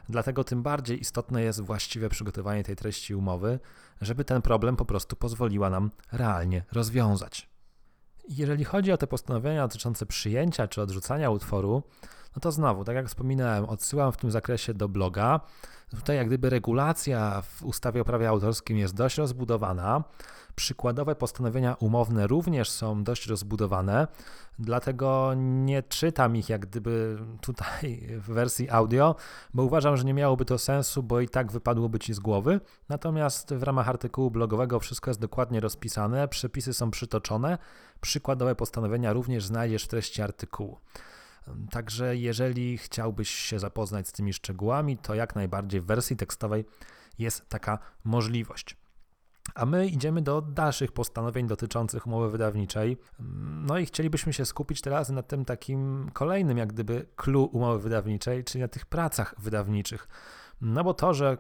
dlatego 0.10 0.44
tym 0.44 0.64
bardziej 0.64 1.02
istotne 1.02 1.42
jest 1.42 1.62
właściwe 1.62 2.10
przygotowanie 2.10 2.64
tej 2.64 2.76
treści 2.76 3.16
umowy, 3.16 3.60
żeby 4.02 4.26
ten 4.26 4.42
problem 4.42 4.76
po 4.76 4.86
prostu 4.86 5.16
pozwoliła 5.16 5.70
nam 5.70 5.92
realnie 6.12 6.64
rozwiązać. 6.72 7.50
Jeżeli 8.30 8.64
chodzi 8.64 8.92
o 8.92 8.98
te 8.98 9.08
postanowienia 9.08 9.68
dotyczące 9.68 10.06
przyjęcia 10.06 10.68
czy 10.68 10.82
odrzucania 10.82 11.30
utworu, 11.30 11.84
no 12.36 12.40
to 12.40 12.52
znowu, 12.52 12.84
tak 12.84 12.96
jak 12.96 13.08
wspominałem, 13.08 13.66
odsyłam 13.66 14.12
w 14.12 14.18
tym 14.18 14.32
zakresie 14.32 14.74
do 14.74 14.90
bloga. 14.90 15.40
Tutaj 15.90 16.18
jak 16.18 16.28
gdyby 16.28 16.50
regulacja 16.50 17.42
w 17.42 17.64
ustawie 17.64 18.02
o 18.02 18.06
prawie 18.06 18.30
autorskim 18.30 18.78
jest 18.78 18.96
dość 18.96 19.18
rozbudowana. 19.18 20.04
Przykładowe 20.56 21.16
postanowienia 21.16 21.76
umowne 21.80 22.28
również 22.28 22.70
są 22.70 23.04
dość 23.04 23.28
rozbudowane, 23.28 24.08
dlatego 24.60 25.34
nie 25.38 25.84
czytam 25.84 26.36
ich 26.36 26.50
jak 26.50 26.66
gdyby 26.66 27.18
tutaj 27.42 28.08
w 28.10 28.34
wersji 28.34 28.70
audio, 28.70 29.16
bo 29.54 29.64
uważam, 29.64 29.98
że 29.98 30.04
nie 30.04 30.14
miałoby 30.14 30.46
to 30.46 30.58
sensu, 30.58 31.04
bo 31.04 31.22
i 31.22 31.30
tak 31.30 31.52
wypadłoby 31.52 32.00
ci 32.00 32.14
z 32.14 32.20
głowy. 32.20 32.60
Natomiast 32.90 33.54
w 33.54 33.64
ramach 33.64 33.90
artykułu 33.90 34.32
blogowego 34.32 34.80
wszystko 34.80 35.10
jest 35.10 35.20
dokładnie 35.20 35.60
rozpisane, 35.60 36.28
przepisy 36.28 36.74
są 36.74 36.92
przytoczone, 36.92 37.58
przykładowe 38.02 38.56
postanowienia 38.56 39.14
również 39.14 39.46
znajdziesz 39.46 39.84
w 39.84 39.88
treści 39.88 40.22
artykułu. 40.22 40.78
Także 41.72 42.16
jeżeli 42.16 42.78
chciałbyś 42.78 43.30
się 43.30 43.60
zapoznać 43.60 44.08
z 44.08 44.12
tymi 44.12 44.34
szczegółami, 44.34 44.98
to 44.98 45.16
jak 45.16 45.36
najbardziej 45.36 45.82
w 45.82 45.86
wersji 45.86 46.16
tekstowej 46.16 46.66
jest 47.20 47.50
taka 47.50 47.80
możliwość. 48.04 48.78
A 49.56 49.66
my 49.66 49.88
idziemy 49.88 50.22
do 50.22 50.42
dalszych 50.42 50.92
postanowień 50.92 51.48
dotyczących 51.48 52.08
umowy 52.08 52.32
wydawniczej. 52.32 52.98
No 53.62 53.78
i 53.78 53.86
chcielibyśmy 53.86 54.34
się 54.34 54.46
skupić 54.46 54.82
teraz 54.82 55.10
na 55.10 55.24
tym 55.24 55.46
takim 55.46 56.10
kolejnym, 56.14 56.58
jak 56.58 56.74
gdyby, 56.74 57.06
clue 57.16 57.46
umowy 57.46 57.80
wydawniczej, 57.80 58.44
czyli 58.44 58.62
na 58.62 58.68
tych 58.68 58.86
pracach 58.86 59.36
wydawniczych. 59.38 60.08
No 60.62 60.84
bo 60.84 60.94
to, 60.94 61.14
że 61.14 61.38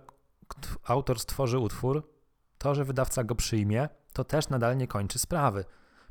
autor 0.83 1.19
stworzy 1.19 1.59
utwór, 1.59 2.09
to, 2.57 2.75
że 2.75 2.85
wydawca 2.85 3.23
go 3.23 3.35
przyjmie, 3.35 3.89
to 4.13 4.23
też 4.23 4.49
nadal 4.49 4.77
nie 4.77 4.87
kończy 4.87 5.19
sprawy. 5.19 5.65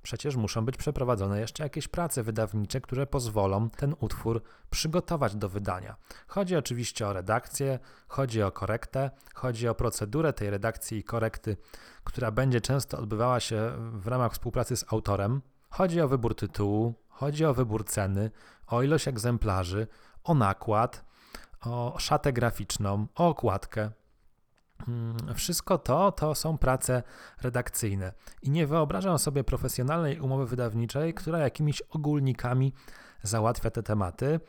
Przecież 0.05 0.37
muszą 0.37 0.65
być 0.65 0.77
przeprowadzone 0.77 1.41
jeszcze 1.41 1.63
jakieś 1.63 1.89
prace 1.89 2.23
wydawnicze, 2.23 2.81
które 2.81 3.07
pozwolą 3.07 3.71
ten 3.71 3.95
utwór 4.01 4.43
przygotować 4.71 5.37
do 5.37 5.49
wydania. 5.49 5.97
Chodzi 6.27 6.57
oczywiście 6.57 7.09
o 7.09 7.13
redakcję, 7.13 7.79
chodzi 8.09 8.43
o 8.43 8.53
korektę, 8.53 9.11
chodzi 9.35 9.69
o 9.69 9.75
procedurę 9.75 10.33
tej 10.33 10.51
redakcji 10.51 10.99
i 10.99 11.05
korekty, 11.05 11.57
która 12.05 12.31
będzie 12.31 12.61
często 12.61 12.99
odbywała 12.99 13.41
się 13.41 13.73
w 13.93 14.07
ramach 14.07 14.33
współpracy 14.33 14.77
z 14.77 14.93
autorem. 14.93 15.43
Chodzi 15.71 16.01
o 16.01 16.09
wybór 16.09 16.37
tytułu, 16.37 16.95
chodzi 17.09 17.45
o 17.45 17.55
wybór 17.55 17.85
ceny, 17.85 18.31
o 18.67 18.83
ilość 18.83 19.09
egzemplarzy, 19.09 19.87
o 20.25 20.35
nakład, 20.35 21.05
o 21.61 21.95
szatę 21.99 22.33
graficzną, 22.33 23.07
o 23.15 23.29
okładkę, 23.29 23.91
wszystko 25.35 25.79
to 25.79 26.13
to 26.13 26.35
są 26.35 26.59
prace 26.59 27.03
redakcyjne 27.43 28.13
i 28.43 28.51
nie 28.51 28.67
wyobrażam 28.67 29.19
sobie 29.19 29.45
profesjonalnej 29.45 30.21
umowy 30.21 30.47
wydawniczej, 30.47 31.15
która 31.15 31.39
jakimiś 31.39 31.83
ogólnikami 31.83 32.73
załatwia 33.23 33.71
te 33.71 33.83
tematy. 33.83 34.41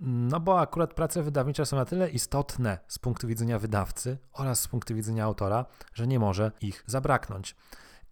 No 0.00 0.40
bo 0.40 0.60
akurat 0.60 0.94
prace 0.94 1.22
wydawnicze 1.22 1.66
są 1.66 1.76
na 1.76 1.84
tyle 1.84 2.10
istotne 2.10 2.78
z 2.88 2.98
punktu 2.98 3.26
widzenia 3.26 3.58
wydawcy 3.58 4.18
oraz 4.32 4.60
z 4.60 4.68
punktu 4.68 4.94
widzenia 4.94 5.24
autora, 5.24 5.66
że 5.94 6.06
nie 6.06 6.18
może 6.18 6.52
ich 6.60 6.84
zabraknąć. 6.86 7.56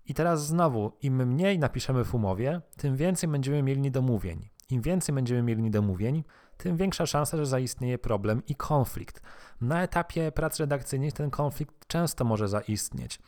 I 0.07 0.15
teraz 0.15 0.47
znowu, 0.47 0.93
im 1.03 1.27
mniej 1.27 1.59
napiszemy 1.59 2.05
w 2.05 2.15
umowie, 2.15 2.61
tym 2.77 2.97
więcej 2.97 3.29
będziemy 3.29 3.63
mieli 3.63 3.81
niedomówień. 3.81 4.49
Im 4.71 4.83
więcej 4.83 5.15
będziemy 5.15 5.43
mieli 5.43 5.63
niedomówień, 5.63 6.25
tym 6.59 6.77
większa 6.77 7.07
szansa, 7.07 7.37
że 7.37 7.47
zaistnieje 7.47 7.99
problem 7.99 8.43
i 8.47 8.55
konflikt. 8.55 9.23
Na 9.61 9.83
etapie 9.83 10.33
prac 10.33 10.61
redakcyjnych 10.61 11.13
ten 11.13 11.31
konflikt 11.31 11.87
często 11.87 12.25
może 12.25 12.49
zaistnieć. 12.49 13.19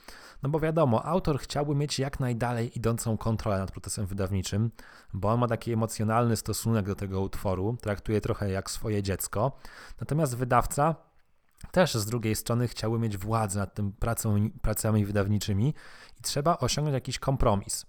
No 0.42 0.48
bo 0.48 0.60
wiadomo, 0.60 1.04
autor 1.04 1.38
chciałby 1.38 1.74
mieć 1.74 1.98
jak 1.98 2.20
najdalej 2.20 2.78
idącą 2.78 3.18
kontrolę 3.18 3.58
nad 3.58 3.70
procesem 3.70 4.06
wydawniczym, 4.06 4.70
bo 5.12 5.28
on 5.28 5.40
ma 5.40 5.48
taki 5.48 5.72
emocjonalny 5.72 6.36
stosunek 6.36 6.86
do 6.86 6.94
tego 6.94 7.20
utworu, 7.20 7.76
traktuje 7.80 8.20
trochę 8.20 8.50
jak 8.50 8.70
swoje 8.70 9.02
dziecko. 9.02 9.52
Natomiast 10.00 10.36
wydawca 10.36 10.94
też 11.72 11.94
z 11.94 12.06
drugiej 12.06 12.36
strony 12.36 12.68
chciałby 12.68 12.98
mieć 12.98 13.18
władzę 13.18 13.58
nad 13.58 13.74
tym 13.74 13.92
pracą, 13.92 14.50
pracami 14.62 15.04
wydawniczymi 15.06 15.74
i 16.18 16.22
trzeba 16.22 16.58
osiągnąć 16.58 16.94
jakiś 16.94 17.18
kompromis. 17.18 17.86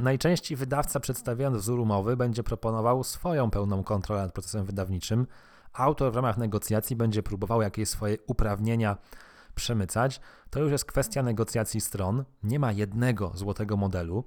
Najczęściej 0.00 0.56
wydawca 0.56 1.00
przedstawiając 1.00 1.56
wzór 1.56 1.80
umowy 1.80 2.16
będzie 2.16 2.42
proponował 2.42 3.04
swoją 3.04 3.50
pełną 3.50 3.84
kontrolę 3.84 4.22
nad 4.22 4.32
procesem 4.32 4.66
wydawniczym. 4.66 5.26
Autor 5.72 6.12
w 6.12 6.16
ramach 6.16 6.38
negocjacji 6.38 6.96
będzie 6.96 7.22
próbował 7.22 7.62
jakieś 7.62 7.88
swoje 7.88 8.16
uprawnienia 8.26 8.96
przemycać. 9.54 10.20
To 10.50 10.60
już 10.60 10.72
jest 10.72 10.84
kwestia 10.84 11.22
negocjacji 11.22 11.80
stron. 11.80 12.24
Nie 12.42 12.58
ma 12.58 12.72
jednego 12.72 13.32
złotego 13.34 13.76
modelu. 13.76 14.24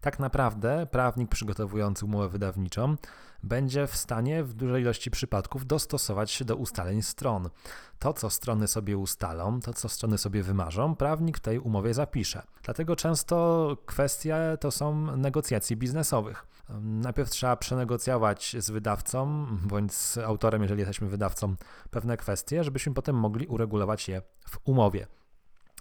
Tak 0.00 0.18
naprawdę 0.18 0.86
prawnik 0.90 1.30
przygotowujący 1.30 2.04
umowę 2.04 2.28
wydawniczą 2.28 2.96
będzie 3.42 3.86
w 3.86 3.96
stanie 3.96 4.44
w 4.44 4.54
dużej 4.54 4.82
ilości 4.82 5.10
przypadków 5.10 5.66
dostosować 5.66 6.30
się 6.30 6.44
do 6.44 6.56
ustaleń 6.56 7.02
stron. 7.02 7.50
To, 7.98 8.12
co 8.12 8.30
strony 8.30 8.68
sobie 8.68 8.98
ustalą, 8.98 9.60
to, 9.60 9.72
co 9.72 9.88
strony 9.88 10.18
sobie 10.18 10.42
wymarzą, 10.42 10.96
prawnik 10.96 11.38
w 11.38 11.40
tej 11.40 11.58
umowie 11.58 11.94
zapisze. 11.94 12.42
Dlatego 12.62 12.96
często 12.96 13.76
kwestie 13.86 14.36
to 14.60 14.70
są 14.70 15.16
negocjacji 15.16 15.76
biznesowych. 15.76 16.46
Najpierw 16.80 17.30
trzeba 17.30 17.56
przenegocjować 17.56 18.56
z 18.58 18.70
wydawcą 18.70 19.46
bądź 19.62 19.92
z 19.92 20.18
autorem, 20.18 20.62
jeżeli 20.62 20.80
jesteśmy 20.80 21.08
wydawcą, 21.08 21.54
pewne 21.90 22.16
kwestie, 22.16 22.64
żebyśmy 22.64 22.94
potem 22.94 23.16
mogli 23.16 23.46
uregulować 23.46 24.08
je 24.08 24.22
w 24.48 24.58
umowie. 24.64 25.06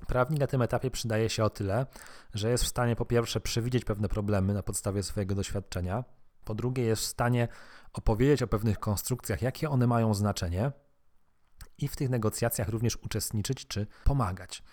Prawnik 0.07 0.39
na 0.39 0.47
tym 0.47 0.61
etapie 0.61 0.91
przydaje 0.91 1.29
się 1.29 1.43
o 1.43 1.49
tyle, 1.49 1.85
że 2.33 2.49
jest 2.49 2.63
w 2.63 2.67
stanie 2.67 2.95
po 2.95 3.05
pierwsze 3.05 3.41
przewidzieć 3.41 3.85
pewne 3.85 4.09
problemy 4.09 4.53
na 4.53 4.63
podstawie 4.63 5.03
swojego 5.03 5.35
doświadczenia, 5.35 6.03
po 6.45 6.55
drugie 6.55 6.83
jest 6.83 7.01
w 7.01 7.05
stanie 7.05 7.47
opowiedzieć 7.93 8.43
o 8.43 8.47
pewnych 8.47 8.79
konstrukcjach, 8.79 9.41
jakie 9.41 9.69
one 9.69 9.87
mają 9.87 10.13
znaczenie 10.13 10.71
i 11.77 11.87
w 11.87 11.95
tych 11.95 12.09
negocjacjach 12.09 12.69
również 12.69 12.95
uczestniczyć 12.95 13.67
czy 13.67 13.87
pomagać. 14.03 14.63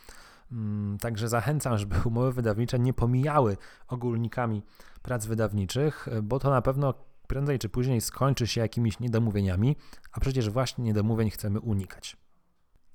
Mm, 0.52 0.98
także 0.98 1.28
zachęcam, 1.28 1.78
żeby 1.78 1.96
umowy 2.08 2.32
wydawnicze 2.32 2.78
nie 2.78 2.92
pomijały 2.92 3.56
ogólnikami 3.88 4.62
prac 5.02 5.26
wydawniczych, 5.26 6.08
bo 6.22 6.38
to 6.38 6.50
na 6.50 6.62
pewno 6.62 6.94
prędzej 7.26 7.58
czy 7.58 7.68
później 7.68 8.00
skończy 8.00 8.46
się 8.46 8.60
jakimiś 8.60 9.00
niedomówieniami, 9.00 9.76
a 10.12 10.20
przecież 10.20 10.50
właśnie 10.50 10.84
niedomówień 10.84 11.30
chcemy 11.30 11.60
unikać. 11.60 12.16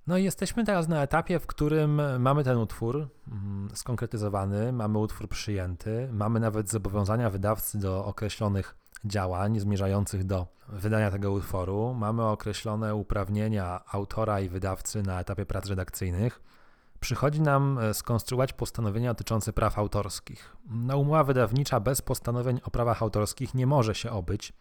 No 0.07 0.17
i 0.17 0.23
jesteśmy 0.23 0.63
teraz 0.63 0.87
na 0.87 1.03
etapie, 1.03 1.39
w 1.39 1.47
którym 1.47 2.01
mamy 2.21 2.43
ten 2.43 2.57
utwór 2.57 3.07
mm, 3.31 3.69
skonkretyzowany, 3.73 4.71
mamy 4.71 4.97
utwór 4.97 5.29
przyjęty, 5.29 6.09
mamy 6.11 6.39
nawet 6.39 6.69
zobowiązania 6.69 7.29
wydawcy 7.29 7.79
do 7.79 8.05
określonych 8.05 8.75
działań 9.05 9.59
zmierzających 9.59 10.23
do 10.23 10.47
wydania 10.69 11.11
tego 11.11 11.31
utworu, 11.31 11.93
mamy 11.93 12.23
określone 12.23 12.95
uprawnienia 12.95 13.81
autora 13.91 14.39
i 14.39 14.49
wydawcy 14.49 15.03
na 15.03 15.19
etapie 15.19 15.45
prac 15.45 15.67
redakcyjnych. 15.67 16.41
Przychodzi 16.99 17.41
nam 17.41 17.79
e, 17.79 17.93
skonstruować 17.93 18.53
postanowienia 18.53 19.13
dotyczące 19.13 19.53
praw 19.53 19.77
autorskich. 19.77 20.57
No, 20.69 20.97
umowa 20.97 21.23
wydawnicza 21.23 21.79
bez 21.79 22.01
postanowień 22.01 22.59
o 22.63 22.71
prawach 22.71 23.01
autorskich 23.01 23.53
nie 23.53 23.67
może 23.67 23.95
się 23.95 24.11
obyć 24.11 24.53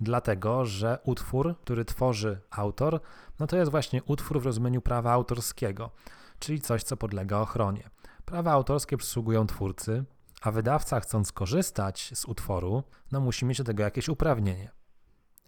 dlatego 0.00 0.64
że 0.64 0.98
utwór, 1.04 1.54
który 1.60 1.84
tworzy 1.84 2.40
autor, 2.50 3.00
no 3.38 3.46
to 3.46 3.56
jest 3.56 3.70
właśnie 3.70 4.02
utwór 4.02 4.40
w 4.40 4.46
rozumieniu 4.46 4.82
prawa 4.82 5.12
autorskiego, 5.12 5.90
czyli 6.38 6.60
coś, 6.60 6.82
co 6.82 6.96
podlega 6.96 7.38
ochronie. 7.38 7.90
Prawa 8.24 8.52
autorskie 8.52 8.96
przysługują 8.96 9.46
twórcy, 9.46 10.04
a 10.42 10.50
wydawca, 10.50 11.00
chcąc 11.00 11.32
korzystać 11.32 12.10
z 12.14 12.24
utworu, 12.24 12.82
no 13.12 13.20
musi 13.20 13.44
mieć 13.44 13.58
do 13.58 13.64
tego 13.64 13.82
jakieś 13.82 14.08
uprawnienie. 14.08 14.70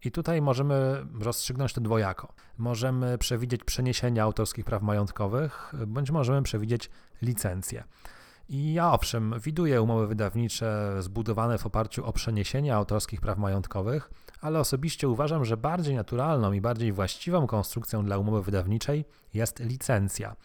I 0.05 0.11
tutaj 0.11 0.43
możemy 0.43 1.07
rozstrzygnąć 1.21 1.73
to 1.73 1.81
dwojako. 1.81 2.35
Możemy 2.59 3.19
przewidzieć 3.19 3.65
przeniesienie 3.65 4.23
autorskich 4.23 4.65
praw 4.65 4.83
majątkowych, 4.83 5.73
bądź 5.87 6.11
możemy 6.11 6.43
przewidzieć 6.43 6.91
licencję. 7.23 7.85
I 8.49 8.73
ja 8.73 8.93
owszem, 8.93 9.35
widuję 9.41 9.83
umowy 9.83 10.07
wydawnicze 10.07 10.97
zbudowane 11.01 11.59
w 11.59 11.67
oparciu 11.67 12.07
o 12.07 12.13
przeniesienie 12.13 12.75
autorskich 12.75 13.21
praw 13.21 13.39
majątkowych, 13.39 14.11
ale 14.41 14.61
osobiście 14.61 15.09
uważam, 15.09 15.45
że 15.45 15.57
bardziej 15.57 15.95
naturalną 15.95 16.53
i 16.53 16.61
bardziej 16.61 16.93
właściwą 16.93 17.47
konstrukcją 17.47 18.05
dla 18.05 18.19
umowy 18.19 18.43
wydawniczej 18.43 19.05
jest 19.35 19.61
licencja. 19.61 20.37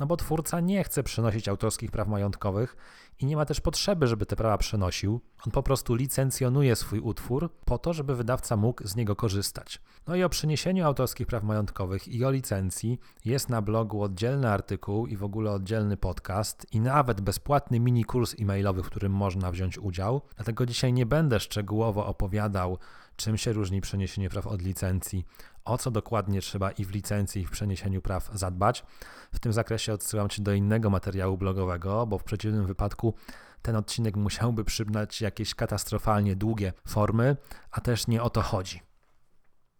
No 0.00 0.06
bo 0.06 0.16
twórca 0.16 0.60
nie 0.60 0.84
chce 0.84 1.02
przenosić 1.02 1.48
autorskich 1.48 1.90
praw 1.90 2.08
majątkowych 2.08 2.76
i 3.18 3.26
nie 3.26 3.36
ma 3.36 3.44
też 3.44 3.60
potrzeby, 3.60 4.06
żeby 4.06 4.26
te 4.26 4.36
prawa 4.36 4.58
przenosił. 4.58 5.20
On 5.46 5.52
po 5.52 5.62
prostu 5.62 5.94
licencjonuje 5.94 6.76
swój 6.76 7.00
utwór 7.00 7.50
po 7.64 7.78
to, 7.78 7.92
żeby 7.92 8.16
wydawca 8.16 8.56
mógł 8.56 8.88
z 8.88 8.96
niego 8.96 9.16
korzystać. 9.16 9.80
No 10.06 10.16
i 10.16 10.22
o 10.22 10.28
przeniesieniu 10.28 10.86
autorskich 10.86 11.26
praw 11.26 11.42
majątkowych 11.42 12.08
i 12.08 12.24
o 12.24 12.30
licencji 12.30 12.98
jest 13.24 13.48
na 13.48 13.62
blogu 13.62 14.02
oddzielny 14.02 14.50
artykuł 14.50 15.06
i 15.06 15.16
w 15.16 15.24
ogóle 15.24 15.50
oddzielny 15.50 15.96
podcast 15.96 16.66
i 16.72 16.80
nawet 16.80 17.20
bezpłatny 17.20 17.80
mini 17.80 18.04
kurs 18.04 18.34
e-mailowy, 18.40 18.82
w 18.82 18.86
którym 18.86 19.12
można 19.12 19.52
wziąć 19.52 19.78
udział. 19.78 20.22
Dlatego 20.36 20.66
dzisiaj 20.66 20.92
nie 20.92 21.06
będę 21.06 21.40
szczegółowo 21.40 22.06
opowiadał, 22.06 22.78
czym 23.16 23.38
się 23.38 23.52
różni 23.52 23.80
przeniesienie 23.80 24.30
praw 24.30 24.46
od 24.46 24.62
licencji, 24.62 25.24
o 25.64 25.78
co 25.78 25.90
dokładnie 25.90 26.40
trzeba 26.40 26.70
i 26.70 26.84
w 26.84 26.90
licencji, 26.90 27.42
i 27.42 27.46
w 27.46 27.50
przeniesieniu 27.50 28.02
praw 28.02 28.30
zadbać. 28.32 28.84
W 29.32 29.40
tym 29.40 29.52
zakresie 29.52 29.92
odsyłam 29.92 30.28
Cię 30.28 30.42
do 30.42 30.52
innego 30.52 30.90
materiału 30.90 31.38
blogowego, 31.38 32.06
bo 32.06 32.18
w 32.18 32.24
przeciwnym 32.24 32.66
wypadku 32.66 33.14
ten 33.62 33.76
odcinek 33.76 34.16
musiałby 34.16 34.64
przybrać 34.64 35.20
jakieś 35.20 35.54
katastrofalnie 35.54 36.36
długie 36.36 36.72
formy, 36.88 37.36
a 37.70 37.80
też 37.80 38.06
nie 38.06 38.22
o 38.22 38.30
to 38.30 38.42
chodzi. 38.42 38.80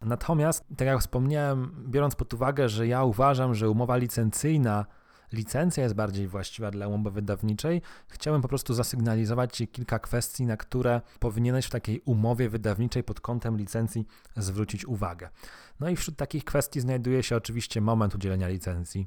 Natomiast, 0.01 0.65
tak 0.77 0.87
jak 0.87 1.01
wspomniałem, 1.01 1.85
biorąc 1.89 2.15
pod 2.15 2.35
uwagę, 2.35 2.69
że 2.69 2.87
ja 2.87 3.05
uważam, 3.05 3.55
że 3.55 3.71
umowa 3.71 3.97
licencyjna 3.97 4.87
licencja 5.33 5.83
jest 5.83 5.95
bardziej 5.95 6.29
właściwa 6.29 6.71
dla 6.71 6.89
umowy 6.89 7.11
wydawniczej, 7.11 7.83
chciałem 8.09 8.43
po 8.43 8.49
prostu 8.49 8.75
zasygnalizować 8.75 9.57
Ci 9.57 9.69
kilka 9.69 9.99
kwestii, 9.99 10.47
na 10.47 10.57
które 10.57 11.01
powinieneś 11.19 11.67
w 11.67 11.71
takiej 11.71 12.01
umowie 12.05 12.49
wydawniczej 12.49 13.05
pod 13.05 13.21
kątem 13.21 13.57
licencji 13.57 14.07
zwrócić 14.37 14.87
uwagę. 14.87 15.29
No 15.81 15.89
i 15.89 15.97
wśród 15.97 16.17
takich 16.17 16.45
kwestii 16.45 16.81
znajduje 16.81 17.23
się 17.23 17.37
oczywiście 17.37 17.81
moment 17.81 18.15
udzielenia 18.15 18.49
licencji. 18.49 19.07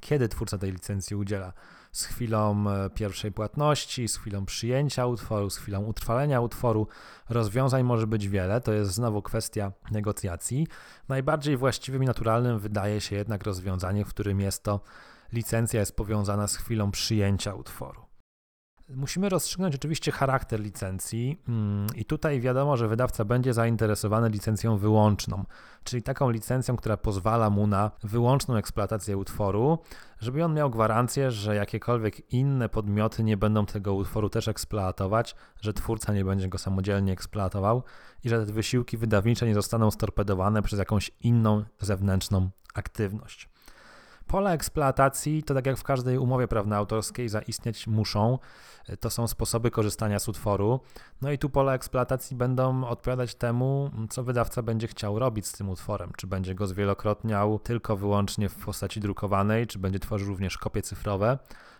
Kiedy 0.00 0.28
twórca 0.28 0.58
tej 0.58 0.72
licencji 0.72 1.16
udziela? 1.16 1.52
Z 1.92 2.04
chwilą 2.04 2.70
e, 2.70 2.90
pierwszej 2.90 3.32
płatności, 3.32 4.08
z 4.08 4.16
chwilą 4.16 4.46
przyjęcia 4.46 5.06
utworu, 5.06 5.50
z 5.50 5.56
chwilą 5.56 5.84
utrwalenia 5.84 6.40
utworu. 6.40 6.88
Rozwiązań 7.28 7.82
może 7.82 8.06
być 8.06 8.28
wiele, 8.28 8.60
to 8.60 8.72
jest 8.72 8.90
znowu 8.90 9.22
kwestia 9.22 9.72
negocjacji. 9.90 10.66
Najbardziej 11.08 11.56
właściwym 11.56 12.02
i 12.02 12.06
naturalnym 12.06 12.58
wydaje 12.58 13.00
się 13.00 13.16
jednak 13.16 13.44
rozwiązanie, 13.44 14.04
w 14.04 14.08
którym 14.08 14.40
jest 14.40 14.62
to 14.62 14.80
licencja 15.32 15.80
jest 15.80 15.96
powiązana 15.96 16.48
z 16.48 16.56
chwilą 16.56 16.90
przyjęcia 16.90 17.54
utworu. 17.54 18.10
Musimy 18.94 19.28
rozstrzygnąć 19.28 19.74
oczywiście 19.74 20.12
charakter 20.12 20.60
licencji, 20.60 21.42
mm, 21.48 21.86
i 21.96 22.04
tutaj 22.04 22.40
wiadomo, 22.40 22.76
że 22.76 22.88
wydawca 22.88 23.24
będzie 23.24 23.54
zainteresowany 23.54 24.28
licencją 24.28 24.76
wyłączną, 24.76 25.44
czyli 25.84 26.02
taką 26.02 26.30
licencją, 26.30 26.76
która 26.76 26.96
pozwala 26.96 27.50
mu 27.50 27.66
na 27.66 27.90
wyłączną 28.02 28.56
eksploatację 28.56 29.16
utworu, 29.16 29.78
żeby 30.20 30.44
on 30.44 30.54
miał 30.54 30.70
gwarancję, 30.70 31.30
że 31.30 31.56
jakiekolwiek 31.56 32.32
inne 32.32 32.68
podmioty 32.68 33.22
nie 33.22 33.36
będą 33.36 33.66
tego 33.66 33.94
utworu 33.94 34.30
też 34.30 34.48
eksploatować, 34.48 35.36
że 35.60 35.72
twórca 35.72 36.12
nie 36.12 36.24
będzie 36.24 36.48
go 36.48 36.58
samodzielnie 36.58 37.12
eksploatował 37.12 37.82
i 38.24 38.28
że 38.28 38.46
te 38.46 38.52
wysiłki 38.52 38.96
wydawnicze 38.96 39.46
nie 39.46 39.54
zostaną 39.54 39.90
storpedowane 39.90 40.62
przez 40.62 40.78
jakąś 40.78 41.10
inną 41.20 41.64
zewnętrzną 41.80 42.50
aktywność. 42.74 43.49
Pola 44.30 44.52
eksploatacji 44.52 45.42
to 45.42 45.54
tak 45.54 45.66
jak 45.66 45.78
w 45.78 45.82
każdej 45.82 46.18
umowie 46.18 46.48
prawno-autorskiej 46.48 47.28
zaistnieć 47.28 47.86
muszą. 47.86 48.38
To 49.00 49.10
są 49.10 49.26
sposoby 49.26 49.70
korzystania 49.70 50.18
z 50.18 50.28
utworu. 50.28 50.80
No 51.22 51.30
i 51.30 51.38
tu 51.38 51.50
pola 51.50 51.74
eksploatacji 51.74 52.36
będą 52.36 52.84
odpowiadać 52.84 53.34
temu, 53.34 53.90
co 54.10 54.22
wydawca 54.22 54.62
będzie 54.62 54.86
chciał 54.86 55.18
robić 55.18 55.46
z 55.46 55.52
tym 55.52 55.68
utworem. 55.68 56.12
Czy 56.16 56.26
będzie 56.26 56.54
go 56.54 56.66
zwielokrotniał 56.66 57.58
tylko 57.58 57.96
wyłącznie 57.96 58.48
w 58.48 58.64
postaci 58.64 59.00
drukowanej, 59.00 59.66
czy 59.66 59.78
będzie 59.78 59.98
tworzył 59.98 60.28
również 60.28 60.58
kopie 60.58 60.82
cyfrowe, 60.82 61.38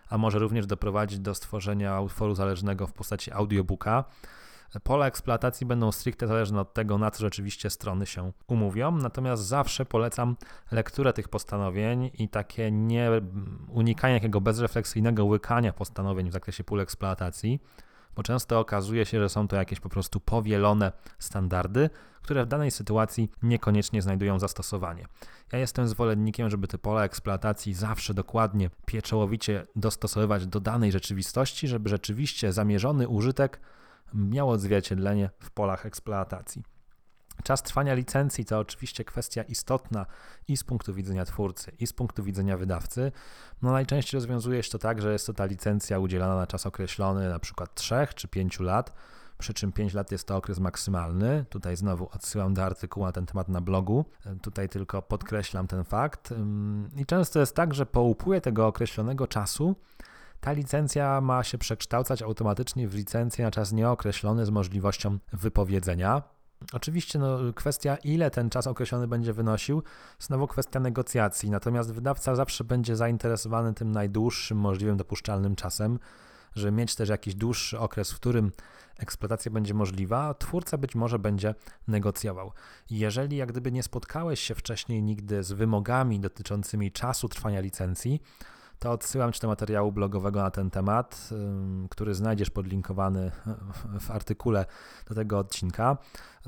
a 0.09 0.17
może 0.17 0.39
również 0.39 0.65
doprowadzić 0.65 1.19
do 1.19 1.35
stworzenia 1.35 2.01
utworu 2.01 2.35
zależnego 2.35 2.87
w 2.87 2.93
postaci 2.93 3.31
audiobooka. 3.31 4.03
Pola 4.79 5.07
eksploatacji 5.07 5.67
będą 5.67 5.91
stricte 5.91 6.27
zależne 6.27 6.61
od 6.61 6.73
tego, 6.73 6.97
na 6.97 7.11
co 7.11 7.19
rzeczywiście 7.19 7.69
strony 7.69 8.05
się 8.05 8.31
umówią, 8.47 8.91
natomiast 8.91 9.43
zawsze 9.43 9.85
polecam 9.85 10.35
lekturę 10.71 11.13
tych 11.13 11.29
postanowień 11.29 12.11
i 12.13 12.29
takie 12.29 12.71
nie 12.71 13.09
unikanie 13.69 14.15
takiego 14.15 14.41
bezrefleksyjnego 14.41 15.25
łykania 15.25 15.73
postanowień 15.73 16.29
w 16.29 16.33
zakresie 16.33 16.63
pól 16.63 16.79
eksploatacji, 16.79 17.59
bo 18.15 18.23
często 18.23 18.59
okazuje 18.59 19.05
się, 19.05 19.19
że 19.19 19.29
są 19.29 19.47
to 19.47 19.55
jakieś 19.55 19.79
po 19.79 19.89
prostu 19.89 20.19
powielone 20.19 20.91
standardy, 21.19 21.89
które 22.21 22.45
w 22.45 22.47
danej 22.47 22.71
sytuacji 22.71 23.31
niekoniecznie 23.43 24.01
znajdują 24.01 24.39
zastosowanie. 24.39 25.05
Ja 25.51 25.59
jestem 25.59 25.87
zwolennikiem, 25.87 26.49
żeby 26.49 26.67
te 26.67 26.77
pola 26.77 27.03
eksploatacji 27.03 27.73
zawsze 27.73 28.13
dokładnie, 28.13 28.69
pieczołowicie 28.85 29.67
dostosowywać 29.75 30.47
do 30.47 30.59
danej 30.59 30.91
rzeczywistości, 30.91 31.67
żeby 31.67 31.89
rzeczywiście 31.89 32.53
zamierzony 32.53 33.07
użytek 33.07 33.59
miało 34.13 34.51
odzwierciedlenie 34.51 35.29
w 35.39 35.51
polach 35.51 35.85
eksploatacji. 35.85 36.63
Czas 37.43 37.63
trwania 37.63 37.93
licencji 37.93 38.45
to 38.45 38.59
oczywiście 38.59 39.05
kwestia 39.05 39.43
istotna 39.43 40.05
i 40.47 40.57
z 40.57 40.63
punktu 40.63 40.93
widzenia 40.93 41.25
twórcy, 41.25 41.71
i 41.79 41.87
z 41.87 41.93
punktu 41.93 42.23
widzenia 42.23 42.57
wydawcy. 42.57 43.11
No 43.61 43.71
najczęściej 43.71 44.17
rozwiązuje 44.17 44.63
się 44.63 44.71
to 44.71 44.79
tak, 44.79 45.01
że 45.01 45.13
jest 45.13 45.27
to 45.27 45.33
ta 45.33 45.45
licencja 45.45 45.99
udzielana 45.99 46.35
na 46.35 46.47
czas 46.47 46.65
określony, 46.65 47.29
na 47.29 47.39
przykład 47.39 47.75
3 47.75 47.95
czy 48.15 48.27
5 48.27 48.59
lat, 48.59 48.93
przy 49.37 49.53
czym 49.53 49.71
5 49.71 49.93
lat 49.93 50.11
jest 50.11 50.27
to 50.27 50.37
okres 50.37 50.59
maksymalny. 50.59 51.45
Tutaj 51.49 51.77
znowu 51.77 52.09
odsyłam 52.13 52.53
do 52.53 52.63
artykułu 52.63 53.05
na 53.05 53.11
ten 53.11 53.25
temat 53.25 53.49
na 53.49 53.61
blogu. 53.61 54.05
Tutaj 54.41 54.69
tylko 54.69 55.01
podkreślam 55.01 55.67
ten 55.67 55.83
fakt. 55.83 56.33
I 56.97 57.05
często 57.05 57.39
jest 57.39 57.55
tak, 57.55 57.73
że 57.73 57.85
po 57.85 58.01
upływie 58.01 58.41
tego 58.41 58.67
określonego 58.67 59.27
czasu 59.27 59.75
ta 60.41 60.51
licencja 60.51 61.21
ma 61.21 61.43
się 61.43 61.57
przekształcać 61.57 62.21
automatycznie 62.21 62.87
w 62.87 62.95
licencję 62.95 63.45
na 63.45 63.51
czas 63.51 63.71
nieokreślony 63.71 64.45
z 64.45 64.49
możliwością 64.49 65.17
wypowiedzenia. 65.33 66.21
Oczywiście 66.73 67.19
no, 67.19 67.37
kwestia, 67.55 67.95
ile 67.95 68.31
ten 68.31 68.49
czas 68.49 68.67
określony 68.67 69.07
będzie 69.07 69.33
wynosił, 69.33 69.83
znowu 70.19 70.47
kwestia 70.47 70.79
negocjacji, 70.79 71.49
natomiast 71.49 71.93
wydawca 71.93 72.35
zawsze 72.35 72.63
będzie 72.63 72.95
zainteresowany 72.95 73.73
tym 73.73 73.91
najdłuższym 73.91 74.57
możliwym 74.57 74.97
dopuszczalnym 74.97 75.55
czasem, 75.55 75.99
żeby 76.55 76.71
mieć 76.71 76.95
też 76.95 77.09
jakiś 77.09 77.35
dłuższy 77.35 77.79
okres, 77.79 78.11
w 78.11 78.15
którym 78.15 78.51
eksploatacja 78.99 79.51
będzie 79.51 79.73
możliwa, 79.73 80.33
twórca 80.33 80.77
być 80.77 80.95
może 80.95 81.19
będzie 81.19 81.55
negocjował. 81.87 82.51
Jeżeli 82.89 83.37
jak 83.37 83.51
gdyby 83.51 83.71
nie 83.71 83.83
spotkałeś 83.83 84.39
się 84.39 84.55
wcześniej 84.55 85.03
nigdy 85.03 85.43
z 85.43 85.51
wymogami 85.51 86.19
dotyczącymi 86.19 86.91
czasu 86.91 87.29
trwania 87.29 87.59
licencji, 87.59 88.21
to 88.81 88.91
odsyłam 88.91 89.31
Ci 89.33 89.39
do 89.39 89.47
materiału 89.47 89.91
blogowego 89.91 90.41
na 90.41 90.51
ten 90.51 90.69
temat, 90.69 91.29
który 91.89 92.13
znajdziesz 92.13 92.49
podlinkowany 92.49 93.31
w 93.99 94.11
artykule 94.11 94.65
do 95.07 95.15
tego 95.15 95.39
odcinka, 95.39 95.97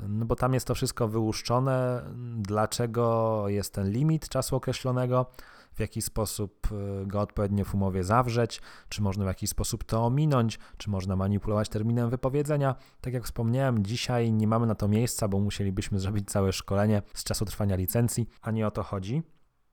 no 0.08 0.24
bo 0.24 0.36
tam 0.36 0.54
jest 0.54 0.66
to 0.66 0.74
wszystko 0.74 1.08
wyłuszczone, 1.08 2.02
dlaczego 2.36 3.44
jest 3.48 3.74
ten 3.74 3.90
limit 3.90 4.28
czasu 4.28 4.56
określonego? 4.56 5.26
W 5.74 5.80
jaki 5.80 6.02
sposób 6.02 6.68
y, 7.02 7.06
go 7.06 7.20
odpowiednio 7.20 7.64
w 7.64 7.74
umowie 7.74 8.04
zawrzeć, 8.04 8.62
czy 8.88 9.02
można 9.02 9.24
w 9.24 9.28
jakiś 9.28 9.50
sposób 9.50 9.84
to 9.84 10.04
ominąć, 10.04 10.58
czy 10.76 10.90
można 10.90 11.16
manipulować 11.16 11.68
terminem 11.68 12.10
wypowiedzenia. 12.10 12.74
Tak 13.00 13.14
jak 13.14 13.24
wspomniałem, 13.24 13.84
dzisiaj 13.84 14.32
nie 14.32 14.48
mamy 14.48 14.66
na 14.66 14.74
to 14.74 14.88
miejsca, 14.88 15.28
bo 15.28 15.40
musielibyśmy 15.40 15.98
zrobić 15.98 16.30
całe 16.30 16.52
szkolenie 16.52 17.02
z 17.14 17.24
czasu 17.24 17.44
trwania 17.44 17.76
licencji, 17.76 18.26
a 18.42 18.50
nie 18.50 18.66
o 18.66 18.70
to 18.70 18.82
chodzi. 18.82 19.22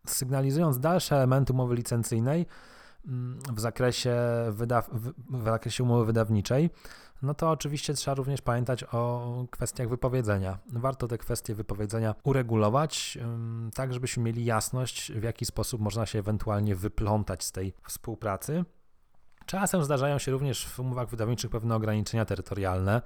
Sygnalizując 0.08 0.80
dalsze 0.80 1.16
elementy 1.16 1.54
umowy 1.54 1.76
licencyjnej, 1.76 2.46
mm, 3.08 3.40
w 3.54 3.60
zakresie, 3.60 4.16
wydaw- 4.50 4.90
w 5.30 5.44
zakresie 5.44 5.84
umowy 5.84 6.06
wydawniczej, 6.06 6.70
no 7.22 7.34
to 7.34 7.52
oczywiście 7.52 7.94
trzeba 7.94 8.16
również 8.16 8.42
pamiętać 8.42 8.84
o 8.84 9.46
kwestiach 9.52 9.90
wypowiedzenia. 9.90 10.58
Warto 10.74 11.08
te 11.08 11.18
kwestie 11.18 11.56
wypowiedzenia 11.56 12.16
uregulować, 12.24 13.18
tak 13.74 13.94
żebyśmy 13.94 14.24
mieli 14.24 14.46
jasność, 14.46 15.12
w 15.12 15.24
jaki 15.24 15.46
sposób 15.46 15.82
można 15.82 16.06
się 16.06 16.20
ewentualnie 16.20 16.76
wyplątać 16.76 17.44
z 17.44 17.52
tej 17.52 17.74
współpracy. 17.88 18.66
Czasem 19.46 19.84
zdarzają 19.84 20.18
się 20.18 20.32
również 20.32 20.66
w 20.66 20.80
umowach 20.80 21.10
wydawniczych 21.10 21.52
pewne 21.52 21.76
ograniczenia 21.76 22.26
terytorialne, 22.26 23.02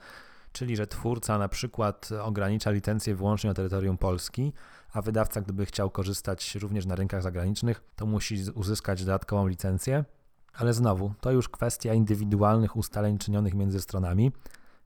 czyli 0.52 0.76
że 0.76 0.88
twórca 0.88 1.38
na 1.38 1.50
przykład 1.50 2.10
ogranicza 2.22 2.72
licencję 2.72 3.16
wyłącznie 3.16 3.50
na 3.50 3.54
terytorium 3.54 3.98
Polski, 3.98 4.54
a 4.96 5.02
wydawca, 5.02 5.42
gdyby 5.42 5.66
chciał 5.66 5.90
korzystać 5.90 6.56
również 6.56 6.86
na 6.86 6.96
rynkach 6.96 7.22
zagranicznych, 7.22 7.84
to 7.96 8.06
musi 8.06 8.44
uzyskać 8.54 9.06
dodatkową 9.06 9.48
licencję. 9.48 10.06
Ale 10.54 10.74
znowu, 10.74 11.14
to 11.22 11.32
już 11.32 11.50
kwestia 11.50 11.94
indywidualnych 11.94 12.76
ustaleń 12.76 13.18
czynionych 13.18 13.54
między 13.54 13.82
stronami. 13.82 14.32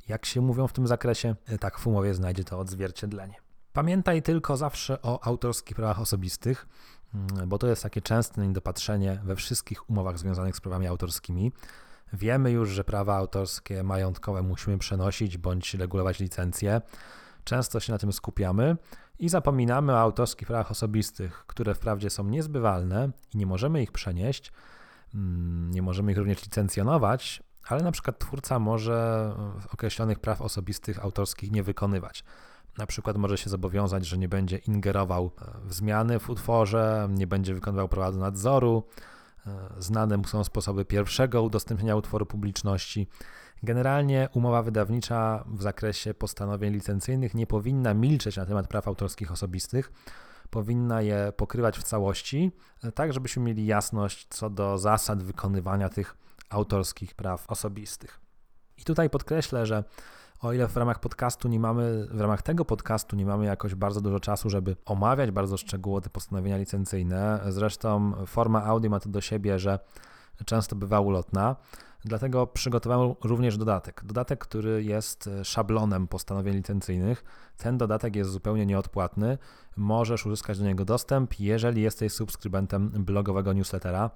Jak 0.07 0.25
się 0.25 0.41
mówią 0.41 0.67
w 0.67 0.73
tym 0.73 0.87
zakresie, 0.87 1.35
tak 1.59 1.79
w 1.79 1.87
umowie 1.87 2.13
znajdzie 2.13 2.43
to 2.43 2.59
odzwierciedlenie. 2.59 3.35
Pamiętaj 3.73 4.21
tylko 4.21 4.57
zawsze 4.57 5.01
o 5.01 5.23
autorskich 5.23 5.75
prawach 5.75 5.99
osobistych, 5.99 6.67
bo 7.47 7.57
to 7.57 7.67
jest 7.67 7.83
takie 7.83 8.01
częste 8.01 8.47
niedopatrzenie 8.47 9.21
we 9.23 9.35
wszystkich 9.35 9.89
umowach 9.89 10.19
związanych 10.19 10.55
z 10.55 10.61
prawami 10.61 10.87
autorskimi. 10.87 11.51
Wiemy 12.13 12.51
już, 12.51 12.69
że 12.69 12.83
prawa 12.83 13.15
autorskie 13.15 13.83
majątkowe 13.83 14.41
musimy 14.41 14.77
przenosić 14.77 15.37
bądź 15.37 15.73
regulować 15.73 16.19
licencje. 16.19 16.81
Często 17.43 17.79
się 17.79 17.93
na 17.93 17.99
tym 17.99 18.13
skupiamy 18.13 18.77
i 19.19 19.29
zapominamy 19.29 19.93
o 19.93 19.99
autorskich 19.99 20.47
prawach 20.47 20.71
osobistych, 20.71 21.43
które 21.47 21.75
wprawdzie 21.75 22.09
są 22.09 22.23
niezbywalne 22.23 23.11
i 23.33 23.37
nie 23.37 23.45
możemy 23.45 23.83
ich 23.83 23.91
przenieść, 23.91 24.51
mm, 25.15 25.71
nie 25.71 25.81
możemy 25.81 26.11
ich 26.11 26.17
również 26.17 26.43
licencjonować, 26.43 27.43
ale 27.67 27.83
na 27.83 27.91
przykład 27.91 28.19
twórca 28.19 28.59
może 28.59 29.31
określonych 29.73 30.19
praw 30.19 30.41
osobistych 30.41 31.03
autorskich 31.03 31.51
nie 31.51 31.63
wykonywać. 31.63 32.23
Na 32.77 32.85
przykład 32.85 33.17
może 33.17 33.37
się 33.37 33.49
zobowiązać, 33.49 34.05
że 34.05 34.17
nie 34.17 34.29
będzie 34.29 34.57
ingerował 34.57 35.31
w 35.63 35.73
zmiany 35.73 36.19
w 36.19 36.29
utworze, 36.29 37.07
nie 37.11 37.27
będzie 37.27 37.53
wykonywał 37.53 37.89
prawa 37.89 38.11
do 38.11 38.17
nadzoru. 38.17 38.83
Znane 39.77 40.21
są 40.27 40.43
sposoby 40.43 40.85
pierwszego 40.85 41.43
udostępnienia 41.43 41.95
utworu 41.95 42.25
publiczności. 42.25 43.07
Generalnie 43.63 44.29
umowa 44.33 44.63
wydawnicza 44.63 45.43
w 45.47 45.61
zakresie 45.61 46.13
postanowień 46.13 46.73
licencyjnych 46.73 47.35
nie 47.35 47.47
powinna 47.47 47.93
milczeć 47.93 48.37
na 48.37 48.45
temat 48.45 48.67
praw 48.67 48.87
autorskich 48.87 49.31
osobistych, 49.31 49.91
powinna 50.49 51.01
je 51.01 51.33
pokrywać 51.37 51.77
w 51.77 51.83
całości, 51.83 52.51
tak 52.95 53.13
żebyśmy 53.13 53.43
mieli 53.43 53.65
jasność 53.65 54.27
co 54.29 54.49
do 54.49 54.77
zasad 54.77 55.23
wykonywania 55.23 55.89
tych 55.89 56.17
autorskich 56.49 57.15
praw 57.15 57.51
osobistych. 57.51 58.19
I 58.77 58.83
tutaj 58.83 59.09
podkreślę, 59.09 59.65
że 59.65 59.83
o 60.41 60.53
ile 60.53 60.67
w 60.67 60.77
ramach 60.77 60.99
podcastu 60.99 61.47
nie 61.47 61.59
mamy, 61.59 62.07
w 62.11 62.21
ramach 62.21 62.41
tego 62.41 62.65
podcastu 62.65 63.15
nie 63.15 63.25
mamy 63.25 63.45
jakoś 63.45 63.75
bardzo 63.75 64.01
dużo 64.01 64.19
czasu, 64.19 64.49
żeby 64.49 64.75
omawiać 64.85 65.31
bardzo 65.31 65.57
szczegółowo 65.57 66.01
te 66.01 66.09
postanowienia 66.09 66.57
licencyjne, 66.57 67.39
zresztą 67.49 68.13
forma 68.25 68.63
audio 68.63 68.89
ma 68.89 68.99
to 68.99 69.09
do 69.09 69.21
siebie, 69.21 69.59
że 69.59 69.79
często 70.45 70.75
bywa 70.75 70.99
ulotna, 70.99 71.55
Dlatego 72.05 72.47
przygotowałem 72.47 73.15
również 73.23 73.57
dodatek. 73.57 74.01
Dodatek, 74.05 74.39
który 74.39 74.83
jest 74.83 75.27
e, 75.27 75.45
szablonem 75.45 76.07
postanowień 76.07 76.55
licencyjnych. 76.55 77.23
Ten 77.57 77.77
dodatek 77.77 78.15
jest 78.15 78.31
zupełnie 78.31 78.65
nieodpłatny. 78.65 79.37
Możesz 79.77 80.25
uzyskać 80.25 80.59
do 80.59 80.65
niego 80.65 80.85
dostęp, 80.85 81.39
jeżeli 81.39 81.81
jesteś 81.81 82.13
subskrybentem 82.13 82.89
blogowego 82.89 83.53
newslettera. 83.53 84.09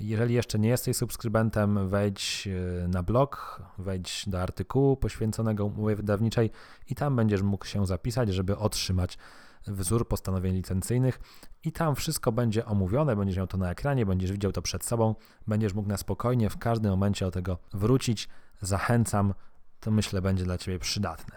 Jeżeli 0.00 0.34
jeszcze 0.34 0.58
nie 0.58 0.68
jesteś 0.68 0.96
subskrybentem, 0.96 1.88
wejdź 1.88 2.48
e, 2.84 2.88
na 2.88 3.02
blog, 3.02 3.62
wejdź 3.78 4.24
do 4.28 4.42
artykułu 4.42 4.96
poświęconego 4.96 5.66
umowie 5.66 5.96
wydawniczej 5.96 6.50
i 6.90 6.94
tam 6.94 7.16
będziesz 7.16 7.42
mógł 7.42 7.64
się 7.64 7.86
zapisać, 7.86 8.28
żeby 8.28 8.56
otrzymać 8.56 9.18
wzór 9.66 10.08
postanowień 10.08 10.54
licencyjnych 10.54 11.20
i 11.64 11.72
tam 11.72 11.94
wszystko 11.94 12.32
będzie 12.32 12.66
omówione, 12.66 13.16
będziesz 13.16 13.36
miał 13.36 13.46
to 13.46 13.56
na 13.56 13.70
ekranie, 13.70 14.06
będziesz 14.06 14.32
widział 14.32 14.52
to 14.52 14.62
przed 14.62 14.84
sobą, 14.84 15.14
będziesz 15.46 15.74
mógł 15.74 15.88
na 15.88 15.96
spokojnie 15.96 16.50
w 16.50 16.58
każdym 16.58 16.90
momencie 16.90 17.24
do 17.24 17.30
tego 17.30 17.58
wrócić. 17.72 18.28
Zachęcam, 18.60 19.34
to 19.80 19.90
myślę 19.90 20.22
będzie 20.22 20.44
dla 20.44 20.58
Ciebie 20.58 20.78
przydatne. 20.78 21.36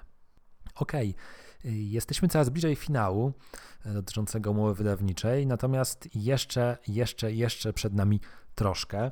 Ok, 0.75 0.91
jesteśmy 1.63 2.27
coraz 2.27 2.49
bliżej 2.49 2.75
finału 2.75 3.33
e, 3.85 3.93
dotyczącego 3.93 4.51
umowy 4.51 4.73
wydawniczej, 4.73 5.47
natomiast 5.47 6.09
jeszcze, 6.15 6.77
jeszcze, 6.87 7.33
jeszcze 7.33 7.73
przed 7.73 7.93
nami 7.93 8.19
troszkę. 8.59 9.11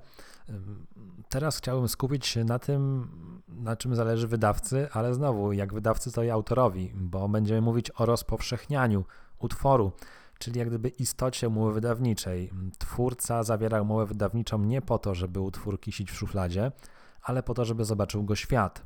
Teraz 1.29 1.57
chciałbym 1.57 1.87
skupić 1.87 2.27
się 2.27 2.43
na 2.43 2.59
tym, 2.59 3.09
na 3.47 3.75
czym 3.75 3.95
zależy 3.95 4.27
wydawcy, 4.27 4.87
ale 4.93 5.13
znowu, 5.13 5.53
jak 5.53 5.73
wydawcy, 5.73 6.11
to 6.11 6.23
i 6.23 6.29
autorowi, 6.29 6.91
bo 6.95 7.29
będziemy 7.29 7.61
mówić 7.61 7.91
o 7.95 8.05
rozpowszechnianiu 8.05 9.05
utworu, 9.39 9.91
czyli 10.39 10.59
jak 10.59 10.67
gdyby 10.67 10.89
istocie 10.89 11.47
umowy 11.47 11.73
wydawniczej. 11.73 12.51
Twórca 12.77 13.43
zawiera 13.43 13.81
umowę 13.81 14.05
wydawniczą 14.05 14.59
nie 14.59 14.81
po 14.81 14.99
to, 14.99 15.15
żeby 15.15 15.39
utwór 15.39 15.79
kisić 15.79 16.11
w 16.11 16.15
szufladzie, 16.15 16.71
ale 17.21 17.43
po 17.43 17.53
to, 17.53 17.65
żeby 17.65 17.85
zobaczył 17.85 18.23
go 18.23 18.35
świat. 18.35 18.85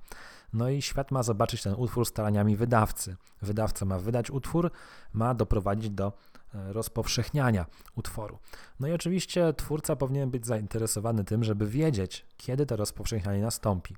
No 0.54 0.70
i 0.70 0.82
świat 0.82 1.12
ma 1.12 1.24
zobaczyć 1.24 1.64
ten 1.64 1.74
utwór 1.78 2.06
staraniami 2.06 2.56
wydawcy. 2.56 3.16
Wydawca 3.42 3.86
ma 3.86 4.00
wydać 4.00 4.32
utwór, 4.32 4.72
ma 5.14 5.34
doprowadzić 5.34 5.90
do 5.90 6.14
rozpowszechniania 6.54 7.66
utworu. 7.96 8.40
No 8.80 8.88
i 8.88 8.92
oczywiście 8.92 9.54
twórca 9.54 9.96
powinien 9.96 10.32
być 10.32 10.48
zainteresowany 10.48 11.24
tym, 11.24 11.44
żeby 11.44 11.68
wiedzieć, 11.68 12.26
kiedy 12.38 12.66
to 12.66 12.76
rozpowszechnianie 12.76 13.42
nastąpi. 13.42 13.96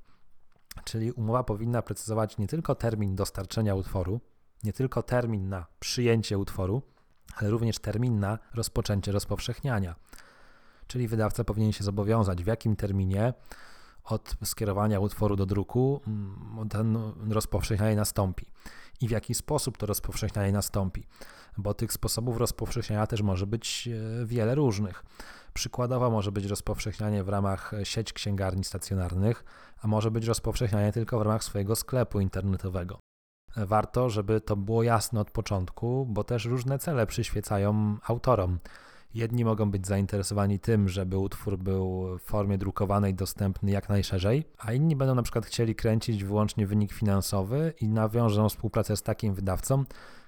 Czyli 0.83 1.11
umowa 1.11 1.43
powinna 1.43 1.81
precyzować 1.81 2.37
nie 2.37 2.47
tylko 2.47 2.75
termin 2.75 3.15
dostarczenia 3.15 3.75
utworu, 3.75 4.21
nie 4.63 4.73
tylko 4.73 5.03
termin 5.03 5.49
na 5.49 5.65
przyjęcie 5.79 6.37
utworu, 6.37 6.81
ale 7.35 7.49
również 7.49 7.79
termin 7.79 8.19
na 8.19 8.39
rozpoczęcie 8.53 9.11
rozpowszechniania. 9.11 9.95
Czyli 10.87 11.07
wydawca 11.07 11.43
powinien 11.43 11.71
się 11.71 11.83
zobowiązać, 11.83 12.43
w 12.43 12.47
jakim 12.47 12.75
terminie 12.75 13.33
od 14.03 14.35
skierowania 14.43 14.99
utworu 14.99 15.35
do 15.35 15.45
druku 15.45 16.01
mm, 16.07 16.69
ten 16.69 16.97
rozpowszechnianie 17.29 17.95
nastąpi 17.95 18.45
i 19.01 19.07
w 19.07 19.11
jaki 19.11 19.33
sposób 19.33 19.77
to 19.77 19.85
rozpowszechnianie 19.85 20.51
nastąpi, 20.51 21.03
bo 21.57 21.73
tych 21.73 21.93
sposobów 21.93 22.37
rozpowszechniania 22.37 23.07
też 23.07 23.21
może 23.21 23.47
być 23.47 23.89
e, 24.21 24.25
wiele 24.25 24.55
różnych. 24.55 25.03
Przykładowo 25.53 26.09
może 26.09 26.31
być 26.31 26.45
rozpowszechnianie 26.45 27.23
w 27.23 27.29
ramach 27.29 27.71
sieć 27.83 28.13
księgarni 28.13 28.63
stacjonarnych, 28.63 29.43
a 29.81 29.87
może 29.87 30.11
być 30.11 30.25
rozpowszechnianie 30.25 30.91
tylko 30.91 31.19
w 31.19 31.21
ramach 31.21 31.43
swojego 31.43 31.75
sklepu 31.75 32.19
internetowego. 32.19 32.99
Warto, 33.55 34.09
żeby 34.09 34.41
to 34.41 34.55
było 34.55 34.83
jasne 34.83 35.19
od 35.19 35.31
początku, 35.31 36.05
bo 36.09 36.23
też 36.23 36.45
różne 36.45 36.79
cele 36.79 37.07
przyświecają 37.07 37.97
autorom. 38.03 38.59
Jedni 39.13 39.45
mogą 39.45 39.71
być 39.71 39.87
zainteresowani 39.87 40.59
tym, 40.59 40.89
żeby 40.89 41.17
utwór 41.17 41.57
był 41.57 42.17
w 42.17 42.21
formie 42.21 42.57
drukowanej 42.57 43.13
dostępny 43.13 43.71
jak 43.71 43.89
najszerzej, 43.89 44.45
a 44.57 44.73
inni 44.73 44.95
będą 44.95 45.15
na 45.15 45.23
przykład 45.23 45.45
chcieli 45.45 45.75
kręcić 45.75 46.23
wyłącznie 46.23 46.67
wynik 46.67 46.93
finansowy 46.93 47.73
i 47.81 47.87
nawiążą 47.87 48.49
współpracę 48.49 48.97
z 48.97 49.03
takim 49.03 49.33
wydawcą, 49.33 49.83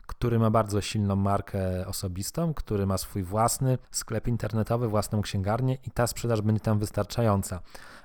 który 0.08 0.40
ma 0.40 0.50
bardzo 0.50 0.82
silną 0.82 1.16
markę 1.16 1.88
osobistą, 1.88 2.54
który 2.54 2.86
ma 2.86 2.98
swój 2.98 3.24
własny 3.24 3.78
sklep 3.92 4.28
internetowy, 4.28 4.88
własną 4.88 5.22
księgarnię 5.22 5.78
i 5.88 5.92
ta 5.92 6.08
sprzedaż 6.08 6.42
będzie 6.42 6.62
tam 6.62 6.80
wystarczająca. 6.80 7.60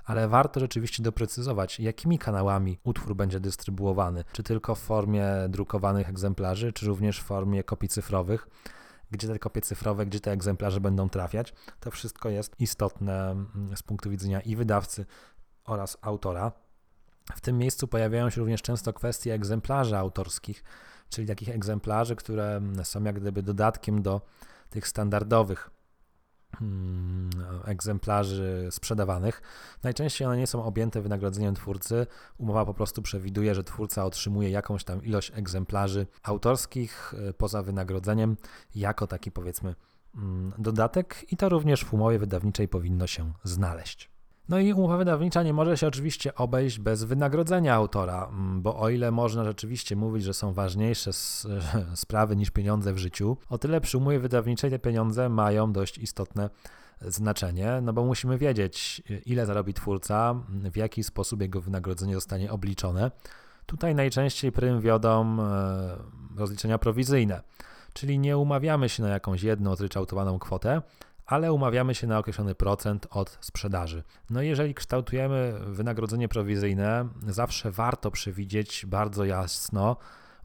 Ale 0.04 0.28
warto 0.28 0.60
rzeczywiście 0.60 1.02
doprecyzować, 1.02 1.80
jakimi 1.80 2.18
kanałami 2.18 2.78
utwór 2.84 3.16
będzie 3.16 3.40
dystrybuowany, 3.40 4.24
czy 4.32 4.42
tylko 4.42 4.74
w 4.74 4.80
formie 4.80 5.26
drukowanych 5.48 6.08
egzemplarzy, 6.08 6.72
czy 6.72 6.86
również 6.86 7.20
w 7.20 7.24
formie 7.24 7.64
kopii 7.64 7.88
cyfrowych 7.88 8.48
gdzie 9.10 9.28
te 9.28 9.38
kopie 9.38 9.60
cyfrowe, 9.60 10.06
gdzie 10.06 10.20
te 10.20 10.32
egzemplarze 10.32 10.80
będą 10.80 11.08
trafiać. 11.08 11.54
To 11.80 11.90
wszystko 11.90 12.28
jest 12.28 12.60
istotne 12.60 13.30
mm, 13.30 13.76
z 13.76 13.82
punktu 13.82 14.10
widzenia 14.10 14.40
i 14.40 14.56
wydawcy 14.56 15.06
oraz 15.64 15.98
autora. 16.00 16.52
W 17.34 17.40
tym 17.40 17.58
miejscu 17.58 17.88
pojawiają 17.88 18.30
się 18.30 18.40
również 18.40 18.62
często 18.62 18.92
kwestie 18.92 19.34
egzemplarzy 19.34 19.96
autorskich, 19.96 20.64
czyli 21.08 21.26
takich 21.26 21.48
egzemplarzy, 21.48 22.16
które 22.16 22.56
mm, 22.56 22.84
są 22.84 23.04
jak 23.04 23.20
gdyby 23.20 23.42
dodatkiem 23.42 24.02
do 24.02 24.20
tych 24.70 24.88
standardowych 24.88 25.70
egzemplarzy 27.64 28.68
sprzedawanych. 28.70 29.42
Najczęściej 29.82 30.26
one 30.26 30.36
nie 30.36 30.46
są 30.46 30.64
objęte 30.64 31.00
wynagrodzeniem 31.00 31.54
twórcy. 31.54 32.06
Umowa 32.38 32.66
po 32.66 32.74
prostu 32.74 33.02
przewiduje, 33.02 33.54
że 33.54 33.64
twórca 33.64 34.04
otrzymuje 34.04 34.50
jakąś 34.50 34.84
tam 34.84 35.04
ilość 35.04 35.32
egzemplarzy 35.34 36.06
autorskich 36.22 37.14
e, 37.28 37.32
poza 37.32 37.62
wynagrodzeniem, 37.62 38.36
jako 38.74 39.06
taki 39.06 39.30
powiedzmy 39.30 39.74
mm, 40.14 40.52
dodatek 40.58 41.26
i 41.32 41.36
to 41.36 41.48
również 41.48 41.84
w 41.84 41.94
umowie 41.94 42.18
wydawniczej 42.18 42.68
powinno 42.68 43.06
się 43.06 43.32
znaleźć. 43.44 44.10
No 44.48 44.59
i 44.59 44.72
umowa 44.72 44.96
wydawnicza 44.96 45.42
nie 45.42 45.53
może 45.53 45.76
się 45.76 45.87
oczywiście 45.87 46.35
obejść 46.35 46.79
bez 46.79 47.05
wynagrodzenia 47.05 47.74
autora, 47.74 48.29
mm, 48.33 48.62
bo 48.62 48.76
o 48.79 48.88
ile 48.88 49.11
można 49.11 49.44
rzeczywiście 49.44 49.96
mówić, 49.96 50.24
że 50.24 50.35
są 50.35 50.53
ważniejsze 50.53 51.11
sprawy 51.94 52.37
niż 52.37 52.50
pieniądze 52.50 52.92
w 52.92 52.98
życiu, 52.98 53.37
o 53.48 53.59
tyle 53.59 53.81
przy 53.81 53.98
umowie 53.98 54.18
wydawniczej 54.18 54.70
te 54.70 54.79
pieniądze 54.79 55.29
mają 55.29 55.72
dość 55.72 55.98
istotne 55.98 56.50
znaczenie, 57.00 57.81
no 57.83 57.92
bo 57.92 58.05
musimy 58.05 58.38
wiedzieć, 58.38 59.03
ile 59.26 59.46
zarobi 59.46 59.74
twórca, 59.74 60.35
w 60.48 60.76
jaki 60.76 61.05
sposób 61.05 61.40
jego 61.40 61.61
wynagrodzenie 61.61 62.14
zostanie 62.14 62.53
obliczone. 62.53 63.11
Tutaj 63.66 63.94
najczęściej 63.94 64.53
prym 64.53 64.81
wiodą 64.81 65.42
e, 65.42 65.96
rozliczenia 66.37 66.79
prowizyjne, 66.79 67.42
czyli 67.92 68.18
nie 68.18 68.38
umawiamy 68.38 68.88
się 68.88 69.03
na 69.03 69.09
jakąś 69.09 69.42
jedną 69.42 69.76
zryczałtowaną 69.76 70.38
kwotę, 70.38 70.83
ale 71.30 71.52
umawiamy 71.52 71.94
się 71.94 72.06
na 72.06 72.18
określony 72.18 72.54
procent 72.54 73.06
od 73.10 73.38
sprzedaży. 73.40 74.02
No 74.30 74.42
jeżeli 74.42 74.74
kształtujemy 74.74 75.54
wynagrodzenie 75.66 76.28
prowizyjne, 76.28 77.08
zawsze 77.26 77.70
warto 77.70 78.10
przewidzieć 78.10 78.86
bardzo 78.86 79.24
jasno, 79.24 79.96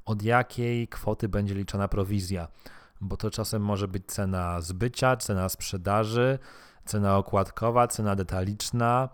od 0.05 0.23
jakiej 0.23 0.87
kwoty 0.87 1.29
będzie 1.29 1.55
liczona 1.55 1.87
prowizja, 1.87 2.47
bo 3.01 3.17
to 3.17 3.31
czasem 3.31 3.61
może 3.61 3.87
być 3.87 4.05
cena 4.05 4.61
zbycia, 4.61 5.17
cena 5.17 5.49
sprzedaży, 5.49 6.39
cena 6.85 7.17
okładkowa, 7.17 7.87
cena 7.87 8.15
detaliczna. 8.15 9.09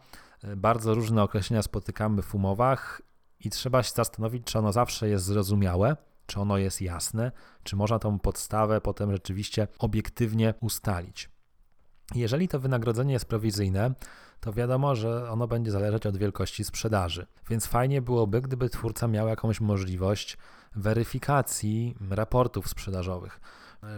Bardzo 0.57 0.93
różne 0.93 1.23
określenia 1.23 1.61
spotykamy 1.61 2.21
w 2.21 2.35
umowach 2.35 3.01
i 3.39 3.49
trzeba 3.49 3.83
się 3.83 3.91
zastanowić, 3.95 4.43
czy 4.45 4.59
ono 4.59 4.71
zawsze 4.71 5.09
jest 5.09 5.25
zrozumiałe, 5.25 5.97
czy 6.25 6.39
ono 6.39 6.57
jest 6.57 6.81
jasne, 6.81 7.31
czy 7.63 7.75
można 7.75 7.99
tą 7.99 8.19
podstawę 8.19 8.81
potem 8.81 9.11
rzeczywiście 9.11 9.67
obiektywnie 9.79 10.53
ustalić. 10.61 11.29
Jeżeli 12.15 12.47
to 12.47 12.59
wynagrodzenie 12.59 13.13
jest 13.13 13.25
prowizyjne, 13.25 13.93
to 14.39 14.53
wiadomo, 14.53 14.95
że 14.95 15.31
ono 15.31 15.47
będzie 15.47 15.71
zależeć 15.71 16.05
od 16.05 16.17
wielkości 16.17 16.63
sprzedaży. 16.63 17.25
Więc 17.49 17.65
fajnie 17.65 18.01
byłoby, 18.01 18.41
gdyby 18.41 18.69
twórca 18.69 19.07
miał 19.07 19.27
jakąś 19.27 19.61
możliwość 19.61 20.37
weryfikacji 20.75 21.95
raportów 22.09 22.69
sprzedażowych. 22.69 23.39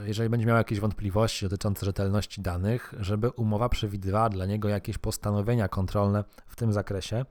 Jeżeli 0.05 0.29
będzie 0.29 0.45
miał 0.45 0.57
jakieś 0.57 0.79
wątpliwości 0.79 1.45
dotyczące 1.45 1.85
rzetelności 1.85 2.41
danych, 2.41 2.93
żeby 2.99 3.29
umowa 3.29 3.69
przewidywała 3.69 4.29
dla 4.29 4.45
niego 4.45 4.69
jakieś 4.69 4.97
postanowienia 4.97 5.67
kontrolne 5.67 6.23
w 6.47 6.55
tym 6.55 6.73
zakresie, 6.73 7.25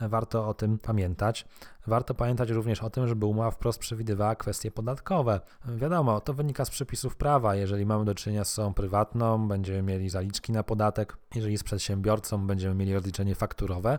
warto 0.00 0.48
o 0.48 0.54
tym 0.54 0.78
pamiętać. 0.78 1.46
Warto 1.86 2.14
pamiętać 2.14 2.50
również 2.50 2.82
o 2.82 2.90
tym, 2.90 3.08
żeby 3.08 3.26
umowa 3.26 3.50
wprost 3.50 3.78
przewidywała 3.78 4.36
kwestie 4.36 4.70
podatkowe. 4.70 5.40
Wiadomo, 5.76 6.20
to 6.20 6.34
wynika 6.34 6.64
z 6.64 6.70
przepisów 6.70 7.16
prawa. 7.16 7.54
Jeżeli 7.56 7.86
mamy 7.86 8.04
do 8.04 8.14
czynienia 8.14 8.44
z 8.44 8.52
osobą 8.52 8.74
prywatną, 8.74 9.48
będziemy 9.48 9.82
mieli 9.82 10.10
zaliczki 10.10 10.52
na 10.52 10.62
podatek. 10.62 11.16
Jeżeli 11.34 11.58
z 11.58 11.62
przedsiębiorcą, 11.62 12.46
będziemy 12.46 12.74
mieli 12.74 12.94
rozliczenie 12.94 13.34
fakturowe. 13.34 13.98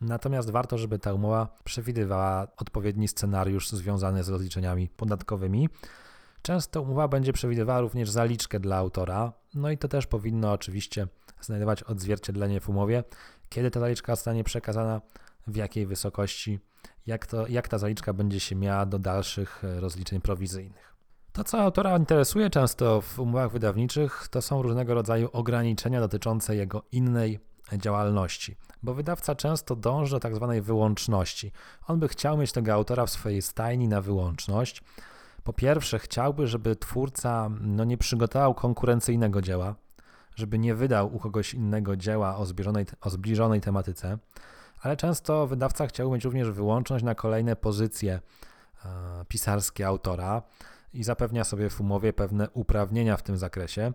Natomiast 0.00 0.50
warto, 0.50 0.78
żeby 0.78 0.98
ta 0.98 1.12
umowa 1.12 1.48
przewidywała 1.64 2.46
odpowiedni 2.56 3.08
scenariusz 3.08 3.70
związany 3.70 4.24
z 4.24 4.28
rozliczeniami 4.28 4.88
podatkowymi. 4.88 5.68
Często 6.42 6.82
umowa 6.82 7.08
będzie 7.08 7.32
przewidywała 7.32 7.80
również 7.80 8.10
zaliczkę 8.10 8.60
dla 8.60 8.76
autora, 8.76 9.32
no 9.54 9.70
i 9.70 9.78
to 9.78 9.88
też 9.88 10.06
powinno 10.06 10.52
oczywiście 10.52 11.08
znajdować 11.40 11.82
odzwierciedlenie 11.82 12.60
w 12.60 12.68
umowie, 12.68 13.04
kiedy 13.48 13.70
ta 13.70 13.80
zaliczka 13.80 14.16
zostanie 14.16 14.44
przekazana 14.44 15.00
w 15.46 15.56
jakiej 15.56 15.86
wysokości, 15.86 16.58
jak, 17.06 17.26
to, 17.26 17.46
jak 17.46 17.68
ta 17.68 17.78
zaliczka 17.78 18.12
będzie 18.12 18.40
się 18.40 18.56
miała 18.56 18.86
do 18.86 18.98
dalszych 18.98 19.64
e, 19.64 19.80
rozliczeń 19.80 20.20
prowizyjnych. 20.20 20.96
To, 21.32 21.44
co 21.44 21.60
autora 21.60 21.98
interesuje 21.98 22.50
często 22.50 23.00
w 23.00 23.18
umowach 23.18 23.50
wydawniczych, 23.50 24.28
to 24.30 24.42
są 24.42 24.62
różnego 24.62 24.94
rodzaju 24.94 25.28
ograniczenia 25.32 26.00
dotyczące 26.00 26.56
jego 26.56 26.82
innej 26.92 27.38
działalności, 27.72 28.56
bo 28.82 28.94
wydawca 28.94 29.34
często 29.34 29.76
dąży 29.76 30.10
do 30.10 30.20
tak 30.20 30.34
zwanej 30.34 30.62
wyłączności. 30.62 31.52
On 31.86 31.98
by 31.98 32.08
chciał 32.08 32.36
mieć 32.36 32.52
tego 32.52 32.72
autora 32.72 33.06
w 33.06 33.10
swojej 33.10 33.42
stajni 33.42 33.88
na 33.88 34.00
wyłączność. 34.00 34.82
Po 35.44 35.52
pierwsze, 35.52 35.98
chciałby, 35.98 36.46
żeby 36.46 36.76
twórca 36.76 37.50
no, 37.60 37.84
nie 37.84 37.98
przygotował 37.98 38.54
konkurencyjnego 38.54 39.42
dzieła, 39.42 39.74
żeby 40.36 40.58
nie 40.58 40.74
wydał 40.74 41.14
u 41.14 41.18
kogoś 41.18 41.54
innego 41.54 41.96
dzieła 41.96 42.36
o, 42.36 42.46
o 43.00 43.10
zbliżonej 43.10 43.60
tematyce 43.60 44.18
ale 44.86 44.96
często 44.96 45.46
wydawca 45.46 45.86
chciał 45.86 46.12
mieć 46.12 46.24
również 46.24 46.50
wyłączność 46.50 47.04
na 47.04 47.14
kolejne 47.14 47.56
pozycje 47.56 48.20
e, 48.84 48.88
pisarskie 49.28 49.86
autora 49.86 50.42
i 50.94 51.04
zapewnia 51.04 51.44
sobie 51.44 51.70
w 51.70 51.80
umowie 51.80 52.12
pewne 52.12 52.50
uprawnienia 52.50 53.16
w 53.16 53.22
tym 53.22 53.36
zakresie. 53.36 53.92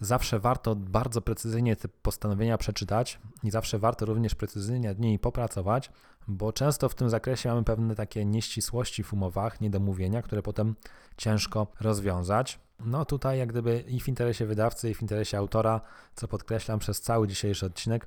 Zawsze 0.00 0.38
warto 0.38 0.76
bardzo 0.76 1.20
precyzyjnie 1.20 1.76
te 1.76 1.88
postanowienia 1.88 2.58
przeczytać 2.58 3.18
i 3.42 3.50
zawsze 3.50 3.78
warto 3.78 4.06
również 4.06 4.34
precyzyjnie 4.34 4.88
nad 4.88 4.98
nimi 4.98 5.18
popracować, 5.18 5.90
bo 6.28 6.52
często 6.52 6.88
w 6.88 6.94
tym 6.94 7.10
zakresie 7.10 7.48
mamy 7.48 7.64
pewne 7.64 7.94
takie 7.94 8.24
nieścisłości 8.24 9.02
w 9.02 9.12
umowach, 9.12 9.60
niedomówienia, 9.60 10.22
które 10.22 10.42
potem 10.42 10.74
ciężko 11.16 11.66
rozwiązać. 11.80 12.58
No 12.80 13.04
tutaj 13.04 13.38
jak 13.38 13.48
gdyby 13.48 13.84
i 13.88 14.00
w 14.00 14.08
interesie 14.08 14.46
wydawcy, 14.46 14.90
i 14.90 14.94
w 14.94 15.02
interesie 15.02 15.38
autora, 15.38 15.80
co 16.14 16.28
podkreślam 16.28 16.78
przez 16.78 17.00
cały 17.00 17.28
dzisiejszy 17.28 17.66
odcinek, 17.66 18.06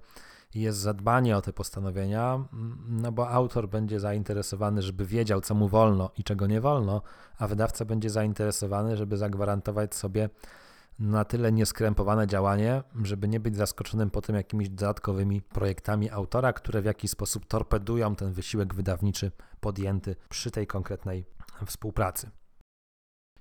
jest 0.55 0.79
zadbanie 0.79 1.37
o 1.37 1.41
te 1.41 1.53
postanowienia, 1.53 2.45
no 2.87 3.11
bo 3.11 3.29
autor 3.29 3.69
będzie 3.69 3.99
zainteresowany, 3.99 4.81
żeby 4.81 5.05
wiedział, 5.05 5.41
co 5.41 5.55
mu 5.55 5.67
wolno 5.67 6.11
i 6.17 6.23
czego 6.23 6.47
nie 6.47 6.61
wolno, 6.61 7.01
a 7.37 7.47
wydawca 7.47 7.85
będzie 7.85 8.09
zainteresowany, 8.09 8.97
żeby 8.97 9.17
zagwarantować 9.17 9.95
sobie 9.95 10.29
na 10.99 11.25
tyle 11.25 11.51
nieskrępowane 11.51 12.27
działanie, 12.27 12.83
żeby 13.03 13.27
nie 13.27 13.39
być 13.39 13.55
zaskoczonym 13.55 14.09
potem 14.09 14.35
jakimiś 14.35 14.69
dodatkowymi 14.69 15.41
projektami 15.41 16.09
autora, 16.09 16.53
które 16.53 16.81
w 16.81 16.85
jakiś 16.85 17.11
sposób 17.11 17.45
torpedują 17.45 18.15
ten 18.15 18.33
wysiłek 18.33 18.73
wydawniczy 18.73 19.31
podjęty 19.59 20.15
przy 20.29 20.51
tej 20.51 20.67
konkretnej 20.67 21.25
współpracy. 21.65 22.29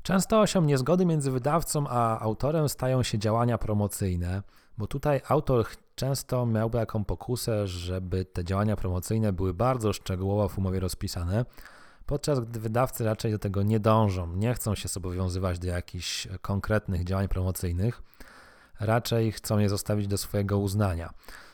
Często 0.03 0.41
osią 0.41 0.63
niezgody 0.63 1.07
między 1.07 1.31
wydawcą 1.31 1.85
a 1.89 2.21
autorem 2.21 2.69
stają 2.69 3.03
się 3.03 3.19
działania 3.19 3.59
promocyjne, 3.59 4.43
bo 4.79 4.87
tutaj 4.87 5.21
autor 5.29 5.67
często 5.95 6.47
miałby 6.47 6.79
jaką 6.79 7.05
pokusę, 7.05 7.67
żeby 7.67 8.25
te 8.25 8.45
działania 8.45 8.77
promocyjne 8.77 9.33
były 9.33 9.55
bardzo 9.55 9.93
szczegółowo 9.93 10.49
w 10.49 10.59
umowie 10.59 10.81
rozpisane, 10.81 11.45
podczas 12.07 12.41
gdy 12.41 12.61
wydawcy 12.61 13.05
raczej 13.05 13.33
do 13.33 13.39
tego 13.39 13.63
nie 13.63 13.81
dążą, 13.81 14.37
nie 14.37 14.55
chcą 14.55 14.75
się 14.75 14.89
zobowiązywać 14.89 15.59
do 15.59 15.67
jakichś 15.67 16.29
konkretnych 16.43 17.05
działań 17.05 17.29
promocyjnych, 17.29 18.03
raczej 18.81 19.33
chcą 19.33 19.59
je 19.59 19.69
zostawić 19.69 20.07
do 20.07 20.19
swojego 20.19 20.59
uznania. 20.59 21.11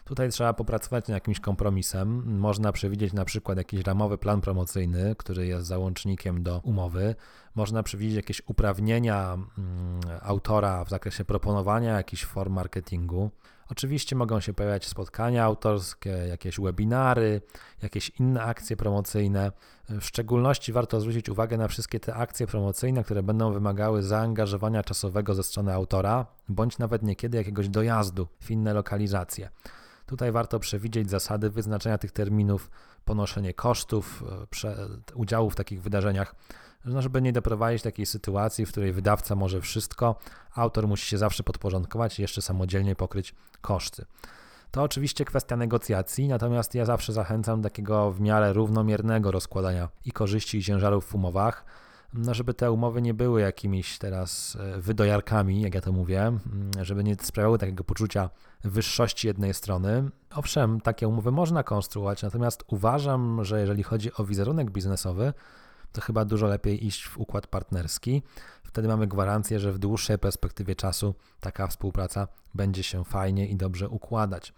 Tutaj 0.07 0.31
trzeba 0.31 0.53
popracować 0.53 1.09
nad 1.09 1.15
jakimś 1.15 1.41
kompromisem. 1.41 2.39
Można 2.39 2.73
przewidzieć 2.73 3.13
na 3.13 3.25
przykład 3.25 3.59
jakiś 3.59 3.81
ramowy 3.81 4.19
plan 4.19 4.41
promocyjny, 4.41 5.15
który 5.19 5.47
jest 5.47 5.67
załącznikiem 5.67 6.43
do 6.43 6.59
umowy. 6.59 7.15
Można 7.55 7.83
przewidzieć 7.83 8.17
jakieś 8.17 8.43
uprawnienia 8.47 9.33
mm, 9.35 10.01
autora 10.23 10.85
w 10.85 10.91
zakresie 10.91 11.25
proponowania 11.25 11.93
jakichś 11.93 12.25
form 12.25 12.53
marketingu. 12.53 13.31
Oczywiście 13.71 14.17
mogą 14.17 14.41
się 14.41 14.55
pojawiać 14.55 14.87
spotkania 14.87 15.45
autorskie, 15.45 16.11
jakieś 16.11 16.61
webinary, 16.61 17.41
jakieś 17.83 18.11
inne 18.21 18.43
akcje 18.43 18.77
promocyjne. 18.77 19.53
W 19.89 20.05
szczególności 20.05 20.73
warto 20.73 21.01
zwrócić 21.01 21.29
uwagę 21.29 21.59
na 21.59 21.69
wszystkie 21.69 22.01
te 22.01 22.15
akcje 22.15 22.47
promocyjne, 22.47 23.05
które 23.05 23.23
będą 23.23 23.53
wymagały 23.53 24.03
zaangażowania 24.03 24.83
czasowego 24.83 25.35
ze 25.35 25.43
strony 25.43 25.73
autora, 25.73 26.27
bądź 26.49 26.79
nawet 26.79 27.03
niekiedy 27.03 27.39
jakiegoś 27.39 27.69
dojazdu 27.69 28.29
w 28.41 28.51
inne 28.51 28.75
lokalizacje. 28.75 29.51
Tutaj 30.07 30.33
warto 30.33 30.61
przewidzieć 30.61 31.11
zasady 31.11 31.51
wyznaczenia 31.51 31.99
tych 31.99 32.13
terminów, 32.13 32.71
ponoszenie 33.05 33.55
kosztów 33.55 34.25
e, 34.65 35.15
udziału 35.15 35.51
w 35.51 35.57
takich 35.57 35.83
wydarzeniach, 35.83 36.35
no 36.85 37.03
żeby 37.03 37.23
nie 37.23 37.33
doprowadzić 37.33 37.83
do 37.83 37.91
takiej 37.91 38.07
sytuacji, 38.07 38.67
w 38.67 38.71
której 38.71 38.93
wydawca 38.93 39.35
może 39.35 39.61
wszystko, 39.61 40.19
autor 40.55 40.89
musi 40.89 41.07
się 41.07 41.19
zawsze 41.19 41.43
podporządkować 41.43 42.19
i 42.19 42.23
jeszcze 42.23 42.43
samodzielnie 42.43 42.97
pokryć 42.97 43.35
koszty. 43.61 44.05
To 44.71 44.83
oczywiście 44.83 45.25
kwestia 45.25 45.57
negocjacji, 45.57 46.29
natomiast 46.29 46.75
ja 46.75 46.85
zawsze 46.85 47.13
zachęcam 47.13 47.61
do 47.61 47.69
takiego 47.69 48.13
w 48.13 48.21
miarę 48.21 48.53
równomiernego 48.53 49.31
rozkładania 49.31 49.89
i 50.05 50.13
korzyści 50.13 50.59
i 50.59 50.63
ciężarów 50.63 51.05
w 51.05 51.15
umowach 51.15 51.65
no 52.15 52.35
żeby 52.35 52.55
te 52.55 52.73
umowy 52.73 53.03
nie 53.03 53.15
były 53.15 53.41
jakimiś 53.41 53.99
teraz 53.99 54.57
e, 54.61 54.81
wydojarkami, 54.81 55.61
jak 55.61 55.75
ja 55.75 55.81
to 55.81 55.93
mówię, 55.93 56.33
żeby 56.83 57.05
nie 57.05 57.17
sprawiały 57.23 57.59
takiego 57.59 57.85
poczucia 57.85 58.31
wyższości 58.65 59.27
jednej 59.27 59.55
strony. 59.55 60.11
Owszem, 60.35 60.81
takie 60.81 61.09
umowy 61.09 61.31
można 61.31 61.63
konstruować, 61.63 62.23
natomiast 62.23 62.65
uważam, 62.67 63.45
że 63.45 63.61
jeżeli 63.61 63.83
chodzi 63.83 64.11
o 64.15 64.25
wizerunek 64.25 64.71
biznesowy, 64.71 65.33
to 65.93 66.01
chyba 66.01 66.25
dużo 66.25 66.47
lepiej 66.47 66.87
iść 66.87 67.05
w 67.05 67.19
układ 67.19 67.47
partnerski. 67.47 68.23
Wtedy 68.65 68.89
mamy 68.89 69.07
gwarancję, 69.07 69.61
że 69.61 69.73
w 69.73 69.79
dłuższej 69.79 70.19
perspektywie 70.19 70.75
czasu 70.75 71.15
taka 71.41 71.67
współpraca 71.67 72.29
będzie 72.55 72.83
się 72.83 73.05
fajnie 73.05 73.49
i 73.49 73.57
dobrze 73.57 73.89
układać. 73.89 74.53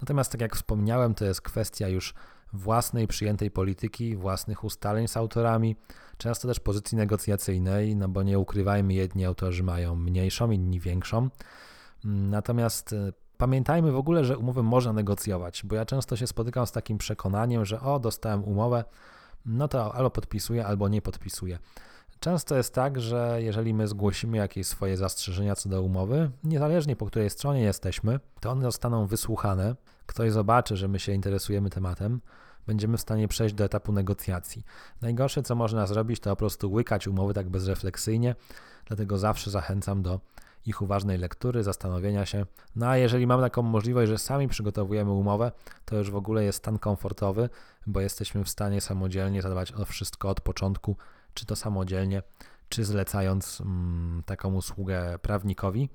Natomiast, 0.00 0.32
tak 0.32 0.40
jak 0.40 0.56
wspomniałem, 0.56 1.14
to 1.14 1.24
jest 1.24 1.40
kwestia 1.40 1.88
już 1.88 2.14
własnej 2.52 3.06
przyjętej 3.06 3.50
polityki, 3.50 4.16
własnych 4.16 4.64
ustaleń 4.64 5.08
z 5.08 5.16
autorami, 5.16 5.76
często 6.18 6.48
też 6.48 6.60
pozycji 6.60 6.98
negocjacyjnej, 6.98 7.96
no 7.96 8.08
bo 8.08 8.22
nie 8.22 8.38
ukrywajmy, 8.38 8.94
jedni 8.94 9.24
autorzy 9.24 9.62
mają 9.62 9.96
mniejszą, 9.96 10.50
inni 10.50 10.80
większą. 10.80 11.28
Natomiast 12.04 12.92
e, 12.92 13.12
pamiętajmy 13.36 13.92
w 13.92 13.96
ogóle, 13.96 14.24
że 14.24 14.38
umowy 14.38 14.62
można 14.62 14.92
negocjować, 14.92 15.62
bo 15.64 15.76
ja 15.76 15.84
często 15.84 16.16
się 16.16 16.26
spotykam 16.26 16.66
z 16.66 16.72
takim 16.72 16.98
przekonaniem, 16.98 17.64
że 17.64 17.80
o, 17.80 17.98
dostałem 17.98 18.44
umowę, 18.44 18.84
no 19.46 19.68
to 19.68 19.94
albo 19.94 20.10
podpisuję, 20.10 20.66
albo 20.66 20.88
nie 20.88 21.02
podpisuję. 21.02 21.58
Często 22.20 22.56
jest 22.56 22.74
tak, 22.74 23.00
że 23.00 23.38
jeżeli 23.42 23.74
my 23.74 23.88
zgłosimy 23.88 24.36
jakieś 24.36 24.66
swoje 24.66 24.96
zastrzeżenia 24.96 25.56
co 25.56 25.68
do 25.68 25.82
umowy, 25.82 26.30
niezależnie 26.44 26.96
po 26.96 27.06
której 27.06 27.30
stronie 27.30 27.60
jesteśmy, 27.60 28.20
to 28.40 28.50
one 28.50 28.62
zostaną 28.62 29.06
wysłuchane. 29.06 29.76
Ktoś 30.06 30.32
zobaczy, 30.32 30.76
że 30.76 30.88
my 30.88 30.98
się 30.98 31.12
interesujemy 31.12 31.70
tematem, 31.70 32.20
będziemy 32.66 32.96
w 32.96 33.00
stanie 33.00 33.28
przejść 33.28 33.54
do 33.54 33.64
etapu 33.64 33.92
negocjacji. 33.92 34.64
Najgorsze, 35.02 35.42
co 35.42 35.54
można 35.54 35.86
zrobić, 35.86 36.20
to 36.20 36.30
po 36.30 36.36
prostu 36.36 36.72
łykać 36.72 37.08
umowy 37.08 37.34
tak 37.34 37.48
bezrefleksyjnie, 37.48 38.34
dlatego 38.86 39.18
zawsze 39.18 39.50
zachęcam 39.50 40.02
do 40.02 40.20
ich 40.66 40.82
uważnej 40.82 41.18
lektury, 41.18 41.62
zastanowienia 41.62 42.26
się. 42.26 42.46
No 42.76 42.86
a 42.86 42.96
jeżeli 42.96 43.26
mamy 43.26 43.42
taką 43.42 43.62
możliwość, 43.62 44.10
że 44.10 44.18
sami 44.18 44.48
przygotowujemy 44.48 45.10
umowę, 45.10 45.52
to 45.84 45.96
już 45.96 46.10
w 46.10 46.16
ogóle 46.16 46.44
jest 46.44 46.58
stan 46.58 46.78
komfortowy, 46.78 47.48
bo 47.86 48.00
jesteśmy 48.00 48.44
w 48.44 48.48
stanie 48.48 48.80
samodzielnie 48.80 49.42
zadbać 49.42 49.72
o 49.72 49.84
wszystko 49.84 50.28
od 50.28 50.40
początku, 50.40 50.96
czy 51.36 51.46
to 51.46 51.56
samodzielnie, 51.56 52.22
czy 52.68 52.84
zlecając 52.84 53.60
mm, 53.60 54.22
taką 54.26 54.54
usługę 54.54 55.18
prawnikowi. 55.22 55.88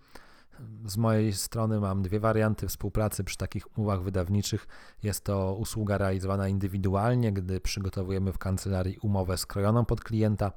Z 0.86 0.98
mojej 0.98 1.34
strony 1.34 1.80
mam 1.80 2.02
dwie 2.02 2.20
warianty 2.20 2.68
współpracy 2.68 3.24
przy 3.24 3.38
takich 3.38 3.78
umowach 3.78 4.04
wydawniczych. 4.04 4.68
Jest 5.04 5.24
to 5.24 5.56
usługa 5.56 5.98
realizowana 5.98 6.48
indywidualnie, 6.48 7.34
gdy 7.34 7.60
przygotowujemy 7.60 8.34
w 8.34 8.38
kancelarii 8.38 8.98
umowę 8.98 9.38
skrojoną 9.38 9.86
pod 9.86 10.02
klienta 10.02 10.52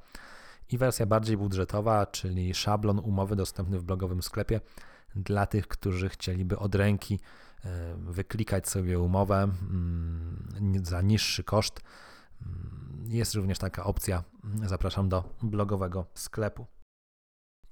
i 0.71 0.77
wersja 0.77 1.05
bardziej 1.05 1.37
budżetowa, 1.37 2.05
czyli 2.05 2.53
szablon 2.53 2.99
umowy 2.99 3.35
dostępny 3.35 3.79
w 3.79 3.83
blogowym 3.83 4.23
sklepie 4.23 4.61
dla 5.15 5.45
tych, 5.45 5.67
którzy 5.67 6.09
chcieliby 6.09 6.59
od 6.59 6.75
ręki 6.75 7.19
wyklikać 7.97 8.69
sobie 8.69 8.99
umowę 8.99 9.35
mm, 9.43 10.81
za 10.83 11.01
niższy 11.01 11.43
koszt. 11.43 11.81
Jest 13.07 13.33
również 13.33 13.59
taka 13.59 13.83
opcja. 13.83 14.23
Zapraszam 14.65 15.09
do 15.09 15.23
blogowego 15.41 16.05
sklepu. 16.13 16.65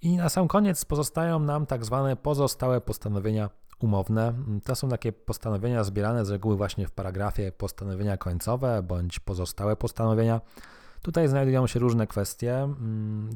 I 0.01 0.17
na 0.17 0.29
sam 0.29 0.47
koniec 0.47 0.85
pozostają 0.85 1.39
nam 1.39 1.65
tak 1.65 1.85
zwane 1.85 2.15
pozostałe 2.15 2.81
postanowienia 2.81 3.49
umowne. 3.79 4.33
To 4.63 4.75
są 4.75 4.89
takie 4.89 5.11
postanowienia 5.11 5.83
zbierane 5.83 6.25
z 6.25 6.29
reguły 6.29 6.57
właśnie 6.57 6.87
w 6.87 6.91
paragrafie 6.91 7.51
postanowienia 7.51 8.17
końcowe 8.17 8.83
bądź 8.83 9.19
pozostałe 9.19 9.75
postanowienia. 9.75 10.41
Tutaj 11.01 11.27
znajdują 11.27 11.67
się 11.67 11.79
różne 11.79 12.07
kwestie. 12.07 12.73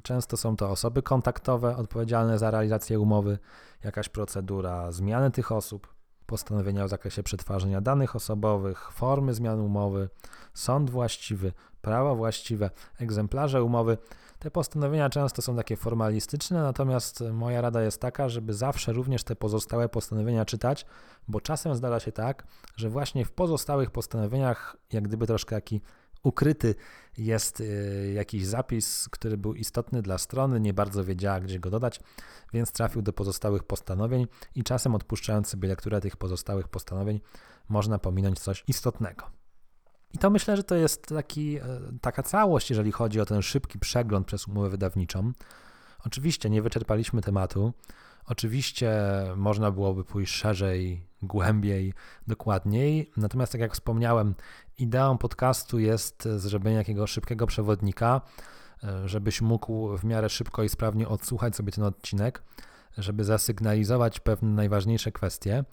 Często 0.03 0.37
są 0.37 0.55
to 0.55 0.69
osoby 0.69 1.01
kontaktowe 1.01 1.77
odpowiedzialne 1.77 2.39
za 2.39 2.51
realizację 2.51 2.99
umowy, 2.99 3.39
jakaś 3.83 4.09
procedura 4.09 4.91
zmiany 4.91 5.31
tych 5.31 5.51
osób, 5.51 5.96
postanowienia 6.27 6.85
w 6.85 6.89
zakresie 6.89 7.23
przetwarzania 7.23 7.81
danych 7.81 8.15
osobowych, 8.15 8.91
formy 8.91 9.33
zmian 9.33 9.59
umowy, 9.59 10.09
sąd 10.53 10.89
właściwy, 10.89 11.53
prawo 11.81 12.15
właściwe, 12.15 12.69
egzemplarze 12.99 13.63
umowy. 13.63 13.97
Te 14.39 14.51
postanowienia 14.51 15.09
często 15.09 15.41
są 15.41 15.55
takie 15.55 15.75
formalistyczne, 15.75 16.61
natomiast 16.61 17.23
moja 17.33 17.61
rada 17.61 17.81
jest 17.81 18.01
taka, 18.01 18.29
żeby 18.29 18.53
zawsze 18.53 18.93
również 18.93 19.23
te 19.23 19.35
pozostałe 19.35 19.89
postanowienia 19.89 20.45
czytać, 20.45 20.85
bo 21.27 21.41
czasem 21.41 21.75
zdarza 21.75 21.99
się 21.99 22.11
tak, 22.11 22.47
że 22.75 22.89
właśnie 22.89 23.25
w 23.25 23.31
pozostałych 23.31 23.91
postanowieniach, 23.91 24.77
jak 24.93 25.03
gdyby 25.03 25.27
troszkę 25.27 25.55
taki 25.55 25.81
ukryty 26.23 26.75
jest 27.17 27.61
y, 27.61 28.11
jakiś 28.15 28.45
zapis, 28.45 29.09
który 29.09 29.37
był 29.37 29.53
istotny 29.53 30.01
dla 30.01 30.17
strony, 30.17 30.59
nie 30.59 30.73
bardzo 30.73 31.03
wiedziała, 31.03 31.39
gdzie 31.39 31.59
go 31.59 31.69
dodać, 31.69 31.99
więc 32.53 32.71
trafił 32.71 33.01
do 33.01 33.13
pozostałych 33.13 33.63
postanowień 33.63 34.27
i 34.55 34.63
czasem 34.63 34.95
odpuszczając 34.95 35.47
sobie 35.47 35.67
lekturę 35.67 36.01
tych 36.01 36.17
pozostałych 36.17 36.67
postanowień, 36.67 37.19
można 37.69 37.99
pominąć 37.99 38.39
coś 38.39 38.63
istotnego. 38.67 39.37
I 40.13 40.17
to 40.17 40.29
myślę, 40.29 40.57
że 40.57 40.63
to 40.63 40.75
jest 40.75 41.05
taki, 41.05 41.57
e, 41.57 41.61
taka 42.01 42.23
całość, 42.23 42.69
jeżeli 42.69 42.91
chodzi 42.91 43.21
o 43.21 43.25
ten 43.25 43.41
szybki 43.41 43.79
przegląd 43.79 44.27
przez 44.27 44.47
umowę 44.47 44.69
wydawniczą. 44.69 45.31
Oczywiście 46.05 46.49
nie 46.49 46.61
wyczerpaliśmy 46.61 47.21
tematu. 47.21 47.73
Oczywiście 48.27 48.91
można 49.35 49.71
byłoby 49.71 50.03
pójść 50.03 50.33
szerzej, 50.33 51.07
głębiej, 51.21 51.93
dokładniej. 52.27 53.11
Natomiast, 53.17 53.51
tak 53.51 53.61
jak 53.61 53.73
wspomniałem, 53.73 54.35
ideą 54.77 55.17
podcastu 55.17 55.79
jest 55.79 56.27
zrobienie 56.37 56.77
jakiegoś 56.77 57.11
szybkiego 57.11 57.47
przewodnika, 57.47 58.21
e, 58.83 59.07
żebyś 59.07 59.41
mógł 59.41 59.97
w 59.97 60.03
miarę 60.03 60.29
szybko 60.29 60.63
i 60.63 60.69
sprawnie 60.69 61.07
odsłuchać 61.07 61.55
sobie 61.55 61.71
ten 61.71 61.83
odcinek, 61.83 62.43
żeby 62.97 63.23
zasygnalizować 63.23 64.19
pewne 64.19 64.49
najważniejsze 64.49 65.11
kwestie. 65.11 65.63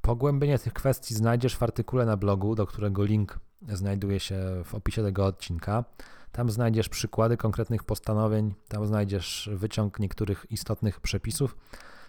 Pogłębienie 0.00 0.58
tych 0.58 0.72
kwestii 0.72 1.14
znajdziesz 1.14 1.56
w 1.56 1.62
artykule 1.62 2.06
na 2.06 2.16
blogu, 2.16 2.54
do 2.54 2.66
którego 2.66 3.04
link 3.04 3.38
znajduje 3.68 4.20
się 4.20 4.62
w 4.64 4.74
opisie 4.74 5.02
tego 5.02 5.26
odcinka. 5.26 5.84
Tam 6.32 6.50
znajdziesz 6.50 6.88
przykłady 6.88 7.36
konkretnych 7.36 7.84
postanowień, 7.84 8.54
tam 8.68 8.86
znajdziesz 8.86 9.50
wyciąg 9.52 9.98
niektórych 9.98 10.46
istotnych 10.50 11.00
przepisów. 11.00 11.56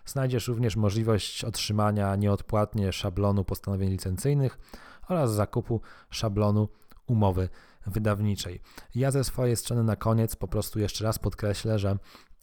Znajdziesz 0.05 0.47
również 0.47 0.75
możliwość 0.75 1.43
otrzymania 1.43 2.15
nieodpłatnie 2.15 2.93
szablonu 2.93 3.43
postanowień 3.43 3.89
licencyjnych 3.89 4.59
oraz 5.07 5.33
zakupu 5.33 5.81
szablonu 6.09 6.69
umowy 7.07 7.49
wydawniczej. 7.85 8.61
Ja 8.95 9.11
ze 9.11 9.23
swojej 9.23 9.55
strony 9.55 9.83
na 9.83 9.95
koniec 9.95 10.35
po 10.35 10.47
prostu 10.47 10.79
jeszcze 10.79 11.03
raz 11.03 11.19
podkreślę, 11.19 11.79
że 11.79 11.97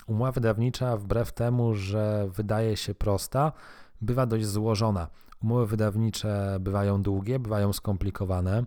umowa 0.06 0.32
wydawnicza, 0.32 0.96
wbrew 0.96 1.32
temu, 1.32 1.74
że 1.74 2.28
wydaje 2.32 2.76
się 2.76 2.94
prosta, 2.94 3.52
bywa 4.00 4.26
dość 4.26 4.46
złożona. 4.46 5.08
Umowy 5.42 5.66
wydawnicze 5.66 6.56
bywają 6.60 7.02
długie, 7.02 7.38
bywają 7.38 7.72
skomplikowane. 7.72 8.64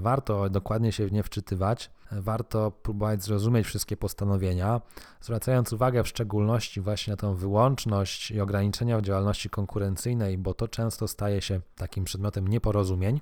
Warto 0.00 0.50
dokładnie 0.50 0.92
się 0.92 1.06
w 1.06 1.12
nie 1.12 1.22
wczytywać, 1.22 1.90
warto 2.12 2.70
próbować 2.70 3.22
zrozumieć 3.22 3.66
wszystkie 3.66 3.96
postanowienia, 3.96 4.80
zwracając 5.20 5.72
uwagę 5.72 6.04
w 6.04 6.08
szczególności 6.08 6.80
właśnie 6.80 7.10
na 7.12 7.16
tą 7.16 7.34
wyłączność 7.34 8.30
i 8.30 8.40
ograniczenia 8.40 8.98
w 8.98 9.02
działalności 9.02 9.50
konkurencyjnej, 9.50 10.38
bo 10.38 10.54
to 10.54 10.68
często 10.68 11.08
staje 11.08 11.42
się 11.42 11.60
takim 11.76 12.04
przedmiotem 12.04 12.48
nieporozumień. 12.48 13.20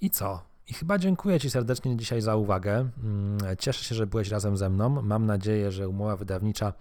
I 0.00 0.10
co? 0.10 0.49
I 0.70 0.74
chyba 0.74 0.98
dziękuję 0.98 1.40
Ci 1.40 1.50
serdecznie 1.50 1.96
dzisiaj 1.96 2.20
za 2.20 2.36
uwagę. 2.36 2.90
Mm, 3.02 3.38
cieszę 3.58 3.84
się, 3.84 3.94
że 3.94 4.06
byłeś 4.06 4.28
razem 4.28 4.56
ze 4.56 4.70
mną. 4.70 5.02
Mam 5.02 5.26
nadzieję, 5.26 5.72
że 5.72 5.88
umowa 5.88 6.16
wydawnicza 6.16 6.72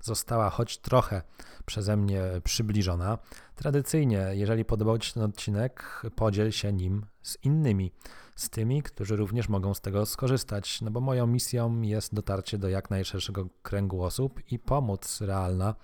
została 0.00 0.50
choć 0.50 0.78
trochę 0.78 1.22
przeze 1.66 1.96
mnie 1.96 2.22
przybliżona. 2.44 3.18
Tradycyjnie, 3.56 4.26
jeżeli 4.32 4.64
podobał 4.64 4.98
Ci 4.98 5.08
się 5.08 5.14
ten 5.14 5.22
odcinek, 5.22 6.02
podziel 6.16 6.52
się 6.52 6.72
nim 6.72 7.06
z 7.22 7.38
innymi, 7.44 7.92
z 8.36 8.50
tymi, 8.50 8.82
którzy 8.82 9.16
również 9.16 9.48
mogą 9.48 9.74
z 9.74 9.80
tego 9.80 10.06
skorzystać, 10.06 10.80
no 10.80 10.90
bo 10.90 11.00
moją 11.00 11.26
misją 11.26 11.82
jest 11.82 12.14
dotarcie 12.14 12.58
do 12.58 12.68
jak 12.68 12.90
najszerszego 12.90 13.48
kręgu 13.62 14.02
osób 14.02 14.40
i 14.52 14.58
pomoc 14.58 15.20
realna 15.20 15.74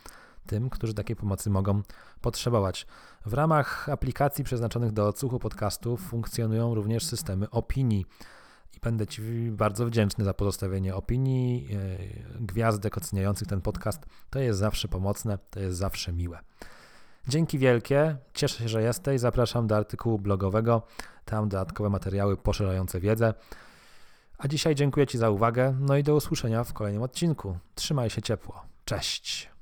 tym, 0.46 0.70
którzy 0.70 0.94
takiej 0.94 1.16
pomocy 1.16 1.50
mogą 1.50 1.82
potrzebować. 2.20 2.86
W 3.26 3.32
ramach 3.32 3.88
aplikacji 3.88 4.44
przeznaczonych 4.44 4.92
do 4.92 5.06
odsłuchu 5.06 5.38
podcastów 5.38 6.00
funkcjonują 6.00 6.74
również 6.74 7.04
systemy 7.04 7.50
opinii. 7.50 8.06
I 8.76 8.80
będę 8.80 9.06
Ci 9.06 9.22
bardzo 9.50 9.86
wdzięczny 9.86 10.24
za 10.24 10.34
pozostawienie 10.34 10.94
opinii, 10.94 11.68
e, 11.72 12.40
gwiazdek 12.40 12.96
oceniających 12.96 13.48
ten 13.48 13.60
podcast. 13.60 14.06
To 14.30 14.38
jest 14.38 14.58
zawsze 14.58 14.88
pomocne, 14.88 15.38
to 15.50 15.60
jest 15.60 15.78
zawsze 15.78 16.12
miłe. 16.12 16.38
Dzięki 17.28 17.58
wielkie, 17.58 18.16
cieszę 18.34 18.58
się, 18.58 18.68
że 18.68 18.82
jesteś. 18.82 19.20
Zapraszam 19.20 19.66
do 19.66 19.76
artykułu 19.76 20.18
blogowego, 20.18 20.82
tam 21.24 21.48
dodatkowe 21.48 21.90
materiały 21.90 22.36
poszerzające 22.36 23.00
wiedzę. 23.00 23.34
A 24.38 24.48
dzisiaj 24.48 24.74
dziękuję 24.74 25.06
Ci 25.06 25.18
za 25.18 25.30
uwagę, 25.30 25.76
no 25.80 25.96
i 25.96 26.02
do 26.02 26.14
usłyszenia 26.14 26.64
w 26.64 26.72
kolejnym 26.72 27.02
odcinku. 27.02 27.58
Trzymaj 27.74 28.10
się 28.10 28.22
ciepło. 28.22 28.62
Cześć. 28.84 29.53